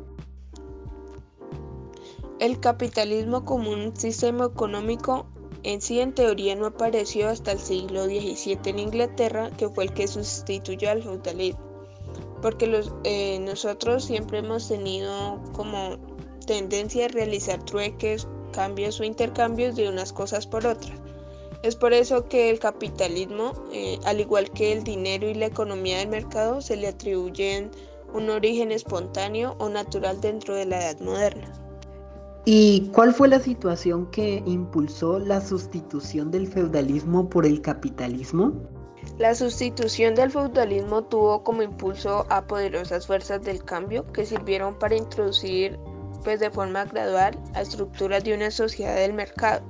El 2.40 2.60
capitalismo 2.60 3.46
como 3.46 3.72
un 3.72 3.96
sistema 3.96 4.46
económico 4.46 5.28
en 5.66 5.82
sí, 5.82 6.00
en 6.00 6.14
teoría, 6.14 6.56
no 6.56 6.68
apareció 6.68 7.28
hasta 7.28 7.52
el 7.52 7.60
siglo 7.60 8.06
XVII 8.06 8.60
en 8.66 8.78
Inglaterra, 8.78 9.50
que 9.58 9.68
fue 9.68 9.86
el 9.86 9.94
que 9.94 10.08
sustituyó 10.08 10.92
al 10.92 11.02
feudalismo. 11.02 11.60
Porque 12.40 12.84
eh, 13.04 13.40
nosotros 13.40 14.06
siempre 14.06 14.38
hemos 14.38 14.68
tenido 14.68 15.42
como 15.54 15.98
tendencia 16.46 17.06
a 17.06 17.08
realizar 17.08 17.66
trueques, 17.66 18.28
cambios 18.54 19.00
o 19.00 19.04
intercambios 19.04 19.76
de 19.76 19.90
unas 19.90 20.14
cosas 20.14 20.46
por 20.46 20.68
otras. 20.68 21.00
Es 21.64 21.76
por 21.76 21.94
eso 21.94 22.30
que 22.30 22.52
el 22.52 22.60
capitalismo, 22.60 23.54
eh, 23.74 23.98
al 24.06 24.20
igual 24.20 24.52
que 24.52 24.72
el 24.72 24.84
dinero 24.84 25.28
y 25.28 25.34
la 25.34 25.48
economía 25.48 25.98
del 25.98 26.10
mercado, 26.10 26.62
se 26.62 26.76
le 26.76 26.90
atribuyen 26.90 27.72
un 28.14 28.30
origen 28.30 28.72
espontáneo 28.72 29.56
o 29.58 29.68
natural 29.68 30.22
dentro 30.22 30.54
de 30.54 30.66
la 30.66 30.78
edad 30.78 31.00
moderna. 31.00 31.65
¿Y 32.48 32.92
cuál 32.94 33.12
fue 33.12 33.28
la 33.28 33.40
situación 33.40 34.06
que 34.12 34.44
impulsó 34.46 35.18
la 35.18 35.42
sustitución 35.42 36.30
del 36.30 36.46
feudalismo 36.46 37.28
por 37.28 37.44
el 37.44 37.60
capitalismo? 37.60 38.54
La 39.18 39.34
sustitución 39.34 40.14
del 40.14 40.30
feudalismo 40.30 41.04
tuvo 41.06 41.44
como 41.44 41.64
impulso 41.64 42.28
a 42.30 42.46
poderosas 42.46 43.08
fuerzas 43.08 43.42
del 43.42 43.66
cambio 43.66 44.06
que 44.12 44.28
sirvieron 44.28 44.78
para 44.78 44.96
introducir 44.96 45.80
pues 46.24 46.40
de 46.40 46.52
forma 46.52 46.86
gradual 46.86 47.36
a 47.56 47.62
estructuras 47.62 48.24
de 48.24 48.36
una 48.36 48.52
sociedad 48.52 48.96
del 48.96 49.14
mercado. 49.14 49.64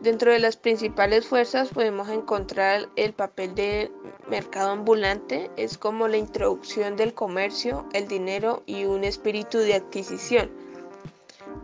Dentro 0.00 0.30
de 0.30 0.38
las 0.38 0.56
principales 0.56 1.26
fuerzas 1.26 1.70
podemos 1.70 2.08
encontrar 2.10 2.88
el 2.94 3.12
papel 3.12 3.56
de 3.56 3.90
mercado 4.30 4.70
ambulante, 4.70 5.50
es 5.56 5.76
como 5.76 6.06
la 6.06 6.16
introducción 6.16 6.94
del 6.94 7.12
comercio, 7.12 7.86
el 7.92 8.06
dinero 8.06 8.62
y 8.66 8.84
un 8.84 9.02
espíritu 9.02 9.58
de 9.58 9.74
adquisición 9.74 10.67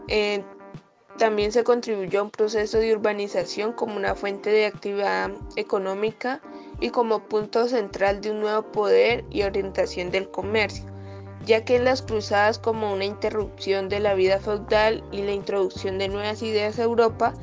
eh, 0.09 0.43
también 1.19 1.53
se 1.53 1.63
contribuyó 1.63 2.21
a 2.21 2.23
un 2.25 2.31
proceso 2.31 2.79
de 2.79 2.93
urbanización 2.93 3.73
como 3.73 3.97
una 3.97 4.15
fuente 4.15 4.51
de 4.51 4.67
actividad 4.67 5.31
económica 5.55 6.41
y 6.81 6.91
como 6.91 7.29
punto 7.29 7.69
central 7.69 8.21
de 8.21 8.33
un 8.33 8.41
nuevo 8.41 8.73
poder 8.73 9.25
y 9.31 9.43
orientación 9.43 10.11
del 10.11 10.29
comercio, 10.29 10.85
ya 11.47 11.65
que 11.65 11.79
las 11.79 12.03
cruzadas 12.03 12.59
como 12.59 12.93
una 12.93 13.05
interrupción 13.05 13.89
de 13.89 14.01
la 14.01 14.15
vida 14.15 14.41
feudal 14.41 15.05
y 15.13 15.23
la 15.23 15.33
introducción 15.33 15.99
de 15.99 16.09
nuevas 16.09 16.43
ideas 16.43 16.81
a 16.81 16.83
Europa, 16.83 17.35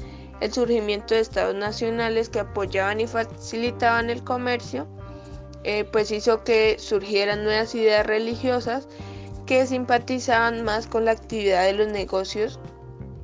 el 0.42 0.52
surgimiento 0.52 1.14
de 1.14 1.22
estados 1.22 1.56
nacionales 1.56 2.28
que 2.28 2.40
apoyaban 2.40 3.00
y 3.00 3.08
facilitaban 3.08 4.10
el 4.10 4.24
comercio, 4.24 4.88
eh, 5.64 5.86
pues 5.86 6.12
hizo 6.12 6.44
que 6.44 6.78
surgieran 6.78 7.44
nuevas 7.44 7.74
ideas 7.76 8.06
religiosas 8.06 8.88
que 9.46 9.66
simpatizaban 9.66 10.64
más 10.64 10.88
con 10.88 11.06
la 11.06 11.12
actividad 11.12 11.66
de 11.66 11.74
los 11.74 11.88
negocios 11.88 12.60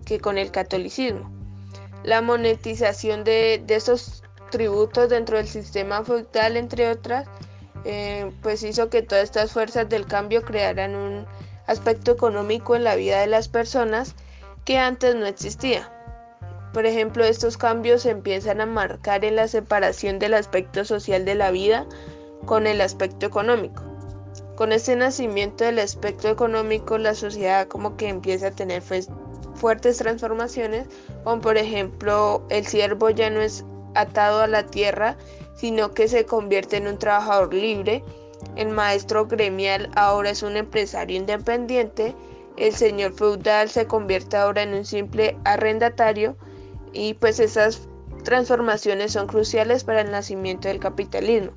que 0.06 0.20
con 0.20 0.38
el 0.38 0.52
catolicismo. 0.52 1.32
La 2.04 2.22
monetización 2.22 3.24
de, 3.24 3.64
estos 3.68 4.24
tributos 4.52 5.10
dentro 5.10 5.38
del 5.38 5.48
sistema 5.48 6.04
feudal, 6.04 6.58
entre 6.58 6.90
otras, 6.90 7.28
eh, 7.86 8.32
pues 8.42 8.64
hizo 8.64 8.90
que 8.90 9.02
todas 9.02 9.26
estas 9.26 9.52
fuerzas 9.52 9.90
del 9.90 10.06
cambio 10.06 10.44
crearan 10.44 10.96
un 10.96 11.26
aspecto 11.68 12.12
económico 12.12 12.76
en 12.76 12.84
la 12.84 12.96
vida 12.96 13.20
de 13.20 13.28
las 13.28 13.50
personas 13.50 14.16
que 14.66 14.78
antes 14.78 15.16
no 15.16 15.26
existía. 15.26 15.92
Por 16.74 16.86
ejemplo, 16.86 17.24
estos 17.24 17.58
cambios 17.58 18.04
se 18.04 18.12
empiezan 18.12 18.62
a 18.62 18.66
marcar 18.66 19.26
en 19.26 19.36
la 19.36 19.48
separación 19.48 20.20
del 20.20 20.34
aspecto 20.34 20.86
social 20.86 21.26
de 21.26 21.36
la 21.36 21.52
vida 21.52 21.86
con 22.46 22.68
el 22.68 22.82
aspecto 22.82 23.26
económico. 23.26 23.87
Con 24.58 24.72
este 24.72 24.96
nacimiento 24.96 25.66
del 25.66 25.78
aspecto 25.78 26.30
económico, 26.30 26.98
la 26.98 27.14
sociedad 27.14 27.68
como 27.68 27.96
que 27.96 28.10
empieza 28.10 28.48
a 28.48 28.52
tener 28.52 28.82
fuertes 29.54 30.00
transformaciones, 30.00 30.88
como 31.24 31.42
por 31.42 31.58
ejemplo 31.58 32.44
el 32.50 32.66
siervo 32.66 33.12
ya 33.12 33.30
no 33.30 33.40
es 33.40 33.64
atado 33.94 34.42
a 34.42 34.48
la 34.48 34.66
tierra, 34.66 35.16
sino 35.56 35.94
que 35.94 36.08
se 36.08 36.26
convierte 36.26 36.78
en 36.78 36.88
un 36.88 36.98
trabajador 36.98 37.54
libre. 37.54 38.04
El 38.56 38.70
maestro 38.70 39.28
gremial 39.28 39.92
ahora 39.96 40.32
es 40.32 40.42
un 40.42 40.58
empresario 40.58 41.18
independiente. 41.18 42.16
El 42.58 42.74
señor 42.74 43.14
feudal 43.14 43.70
se 43.70 43.86
convierte 43.86 44.38
ahora 44.38 44.64
en 44.64 44.74
un 44.74 44.86
simple 44.86 45.38
arrendatario 45.46 46.36
y 46.94 47.14
pues 47.14 47.40
esas 47.40 47.88
transformaciones 48.24 49.12
son 49.12 49.28
cruciales 49.28 49.84
para 49.84 50.02
el 50.02 50.10
nacimiento 50.10 50.68
del 50.68 50.80
capitalismo, 50.80 51.52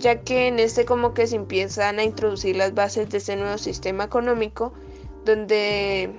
ya 0.00 0.22
que 0.22 0.48
en 0.48 0.58
este 0.58 0.84
como 0.84 1.14
que 1.14 1.26
se 1.26 1.36
empiezan 1.36 1.98
a 1.98 2.04
introducir 2.04 2.56
las 2.56 2.74
bases 2.74 3.10
de 3.10 3.18
ese 3.18 3.36
nuevo 3.36 3.58
sistema 3.58 4.04
económico 4.04 4.72
donde 5.24 6.10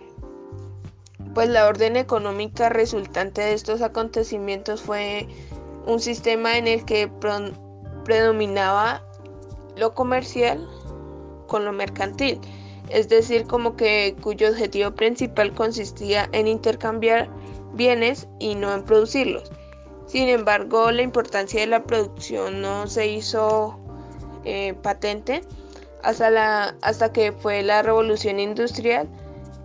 pues 1.34 1.50
la 1.50 1.68
orden 1.68 1.98
económica 1.98 2.70
resultante 2.70 3.42
de 3.42 3.54
estos 3.54 3.82
acontecimientos 3.82 4.82
fue 4.82 5.28
un 5.88 6.00
sistema 6.00 6.58
en 6.58 6.68
el 6.68 6.86
que 6.86 7.10
predominaba 8.06 9.04
lo 9.76 9.94
comercial 9.96 10.68
con 11.48 11.66
lo 11.66 11.72
mercantil, 11.72 12.40
es 12.90 13.10
decir, 13.10 13.48
como 13.48 13.76
que 13.76 14.16
cuyo 14.22 14.50
objetivo 14.50 14.92
principal 14.92 15.54
consistía 15.54 16.30
en 16.34 16.48
intercambiar 16.48 17.30
bienes 17.74 18.28
y 18.40 18.56
no 18.56 18.74
en 18.74 18.84
producirlos. 18.84 19.52
Sin 20.08 20.28
embargo, 20.28 20.92
la 20.92 21.02
importancia 21.02 21.62
de 21.62 21.68
la 21.68 21.84
producción 21.84 22.62
no 22.62 22.88
se 22.88 23.08
hizo 23.08 23.80
eh, 24.44 24.74
patente 24.82 25.42
hasta, 26.04 26.30
la, 26.30 26.76
hasta 26.82 27.14
que 27.14 27.32
fue 27.32 27.64
la 27.64 27.82
revolución 27.82 28.40
industrial 28.40 29.08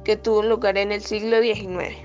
que 0.05 0.17
tuvo 0.17 0.43
lugar 0.43 0.79
en 0.79 0.93
el 0.93 1.03
siglo 1.03 1.41
XIX. 1.41 1.97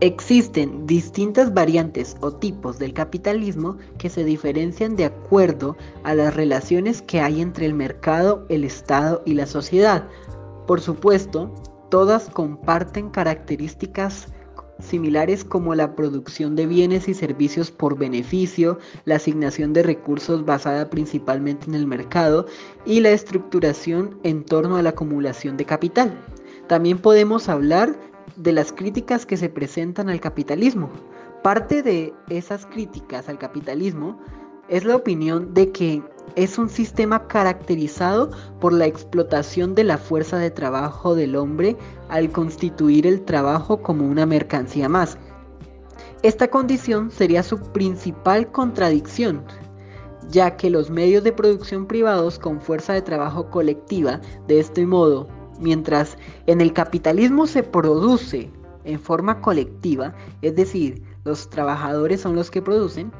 Existen 0.00 0.86
distintas 0.86 1.54
variantes 1.54 2.16
o 2.20 2.32
tipos 2.32 2.78
del 2.78 2.92
capitalismo 2.92 3.78
que 3.96 4.10
se 4.10 4.24
diferencian 4.24 4.96
de 4.96 5.04
acuerdo 5.04 5.76
a 6.02 6.14
las 6.14 6.34
relaciones 6.34 7.00
que 7.00 7.20
hay 7.20 7.40
entre 7.40 7.66
el 7.66 7.74
mercado, 7.74 8.44
el 8.48 8.64
Estado 8.64 9.22
y 9.24 9.34
la 9.34 9.46
sociedad. 9.46 10.08
Por 10.66 10.80
supuesto, 10.80 11.54
todas 11.90 12.28
comparten 12.28 13.10
características 13.10 14.26
similares 14.78 15.44
como 15.44 15.74
la 15.74 15.94
producción 15.94 16.56
de 16.56 16.66
bienes 16.66 17.08
y 17.08 17.14
servicios 17.14 17.70
por 17.70 17.98
beneficio, 17.98 18.78
la 19.04 19.16
asignación 19.16 19.72
de 19.72 19.82
recursos 19.82 20.44
basada 20.44 20.90
principalmente 20.90 21.66
en 21.66 21.74
el 21.74 21.86
mercado 21.86 22.46
y 22.84 23.00
la 23.00 23.10
estructuración 23.10 24.18
en 24.22 24.44
torno 24.44 24.76
a 24.76 24.82
la 24.82 24.90
acumulación 24.90 25.56
de 25.56 25.64
capital. 25.64 26.18
También 26.66 26.98
podemos 26.98 27.48
hablar 27.48 27.94
de 28.36 28.52
las 28.52 28.72
críticas 28.72 29.26
que 29.26 29.36
se 29.36 29.48
presentan 29.48 30.08
al 30.08 30.20
capitalismo. 30.20 30.90
Parte 31.42 31.82
de 31.82 32.14
esas 32.30 32.66
críticas 32.66 33.28
al 33.28 33.38
capitalismo 33.38 34.18
es 34.68 34.84
la 34.84 34.96
opinión 34.96 35.54
de 35.54 35.70
que 35.72 36.02
es 36.36 36.58
un 36.58 36.68
sistema 36.68 37.26
caracterizado 37.28 38.30
por 38.60 38.72
la 38.72 38.86
explotación 38.86 39.74
de 39.74 39.84
la 39.84 39.98
fuerza 39.98 40.38
de 40.38 40.50
trabajo 40.50 41.14
del 41.14 41.36
hombre 41.36 41.76
al 42.08 42.30
constituir 42.30 43.06
el 43.06 43.22
trabajo 43.22 43.82
como 43.82 44.06
una 44.06 44.26
mercancía 44.26 44.88
más. 44.88 45.18
Esta 46.22 46.48
condición 46.48 47.10
sería 47.10 47.42
su 47.42 47.58
principal 47.58 48.50
contradicción, 48.50 49.42
ya 50.30 50.56
que 50.56 50.70
los 50.70 50.90
medios 50.90 51.22
de 51.22 51.32
producción 51.32 51.86
privados 51.86 52.38
con 52.38 52.60
fuerza 52.60 52.94
de 52.94 53.02
trabajo 53.02 53.50
colectiva, 53.50 54.20
de 54.48 54.58
este 54.58 54.86
modo, 54.86 55.28
mientras 55.60 56.16
en 56.46 56.60
el 56.60 56.72
capitalismo 56.72 57.46
se 57.46 57.62
produce 57.62 58.50
en 58.84 58.98
forma 58.98 59.40
colectiva, 59.40 60.14
es 60.42 60.56
decir, 60.56 61.02
los 61.24 61.48
trabajadores 61.48 62.20
son 62.20 62.34
los 62.34 62.50
que 62.50 62.62
producen, 62.62 63.12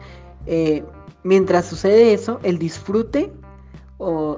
eh, 0.46 0.84
Mientras 1.24 1.64
sucede 1.64 2.12
eso, 2.12 2.38
el 2.42 2.58
disfrute 2.58 3.32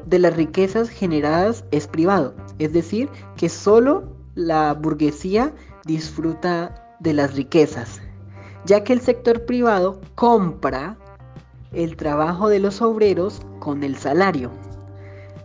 de 0.05 0.19
las 0.21 0.37
riquezas 0.37 0.89
generadas 0.89 1.65
es 1.73 1.89
privado, 1.89 2.33
es 2.61 2.73
decir, 2.73 3.09
que 3.37 3.49
solo 3.49 4.05
la 4.37 4.73
burguesía 4.73 5.53
disfruta 5.85 6.97
de 7.01 7.13
las 7.13 7.35
riquezas, 7.35 8.01
ya 8.67 8.85
que 8.85 8.93
el 8.93 9.01
sector 9.01 9.45
privado 9.47 10.01
compra 10.15 10.97
el 11.73 11.97
trabajo 11.97 12.49
de 12.49 12.61
los 12.61 12.81
obreros 12.81 13.43
con 13.59 13.83
el 13.83 13.97
salario. 13.97 14.53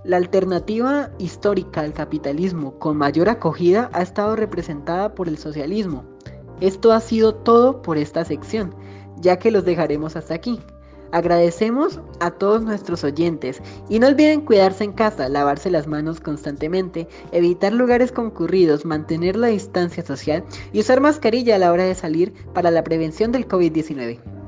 La 0.04 0.18
alternativa 0.18 1.10
histórica 1.18 1.82
al 1.82 1.94
capitalismo 1.94 2.78
con 2.78 2.98
mayor 2.98 3.30
acogida 3.30 3.90
ha 3.94 4.04
estado 4.04 4.36
representada 4.36 5.16
por 5.16 5.28
el 5.28 5.40
socialismo. 5.40 6.06
Esto 6.60 6.92
ha 6.92 7.00
sido 7.00 7.34
todo 7.34 7.82
por 7.82 7.98
esta 7.98 8.24
sección, 8.24 8.76
ya 9.22 9.40
que 9.40 9.52
los 9.52 9.66
dejaremos 9.66 10.16
hasta 10.16 10.34
aquí. 10.34 10.60
Agradecemos 11.12 12.00
a 12.22 12.32
todos 12.32 12.64
nuestros 12.64 13.04
oyentes 13.04 13.62
y 13.90 14.00
no 14.00 14.08
olviden 14.08 14.42
cuidarse 14.42 14.86
en 14.86 14.94
casa, 14.94 15.28
lavarse 15.28 15.70
las 15.70 15.86
manos 15.86 16.22
constantemente, 16.22 17.08
evitar 17.34 17.74
lugares 17.74 18.14
concurridos, 18.14 18.86
mantener 18.86 19.36
la 19.36 19.48
distancia 19.48 20.06
social 20.06 20.44
y 20.72 20.80
usar 20.80 21.02
mascarilla 21.02 21.56
a 21.56 21.60
la 21.60 21.72
hora 21.72 21.84
de 21.84 21.96
salir 21.96 22.34
para 22.54 22.72
la 22.72 22.84
prevención 22.84 23.34
del 23.34 23.48
COVID-19. 23.48 24.41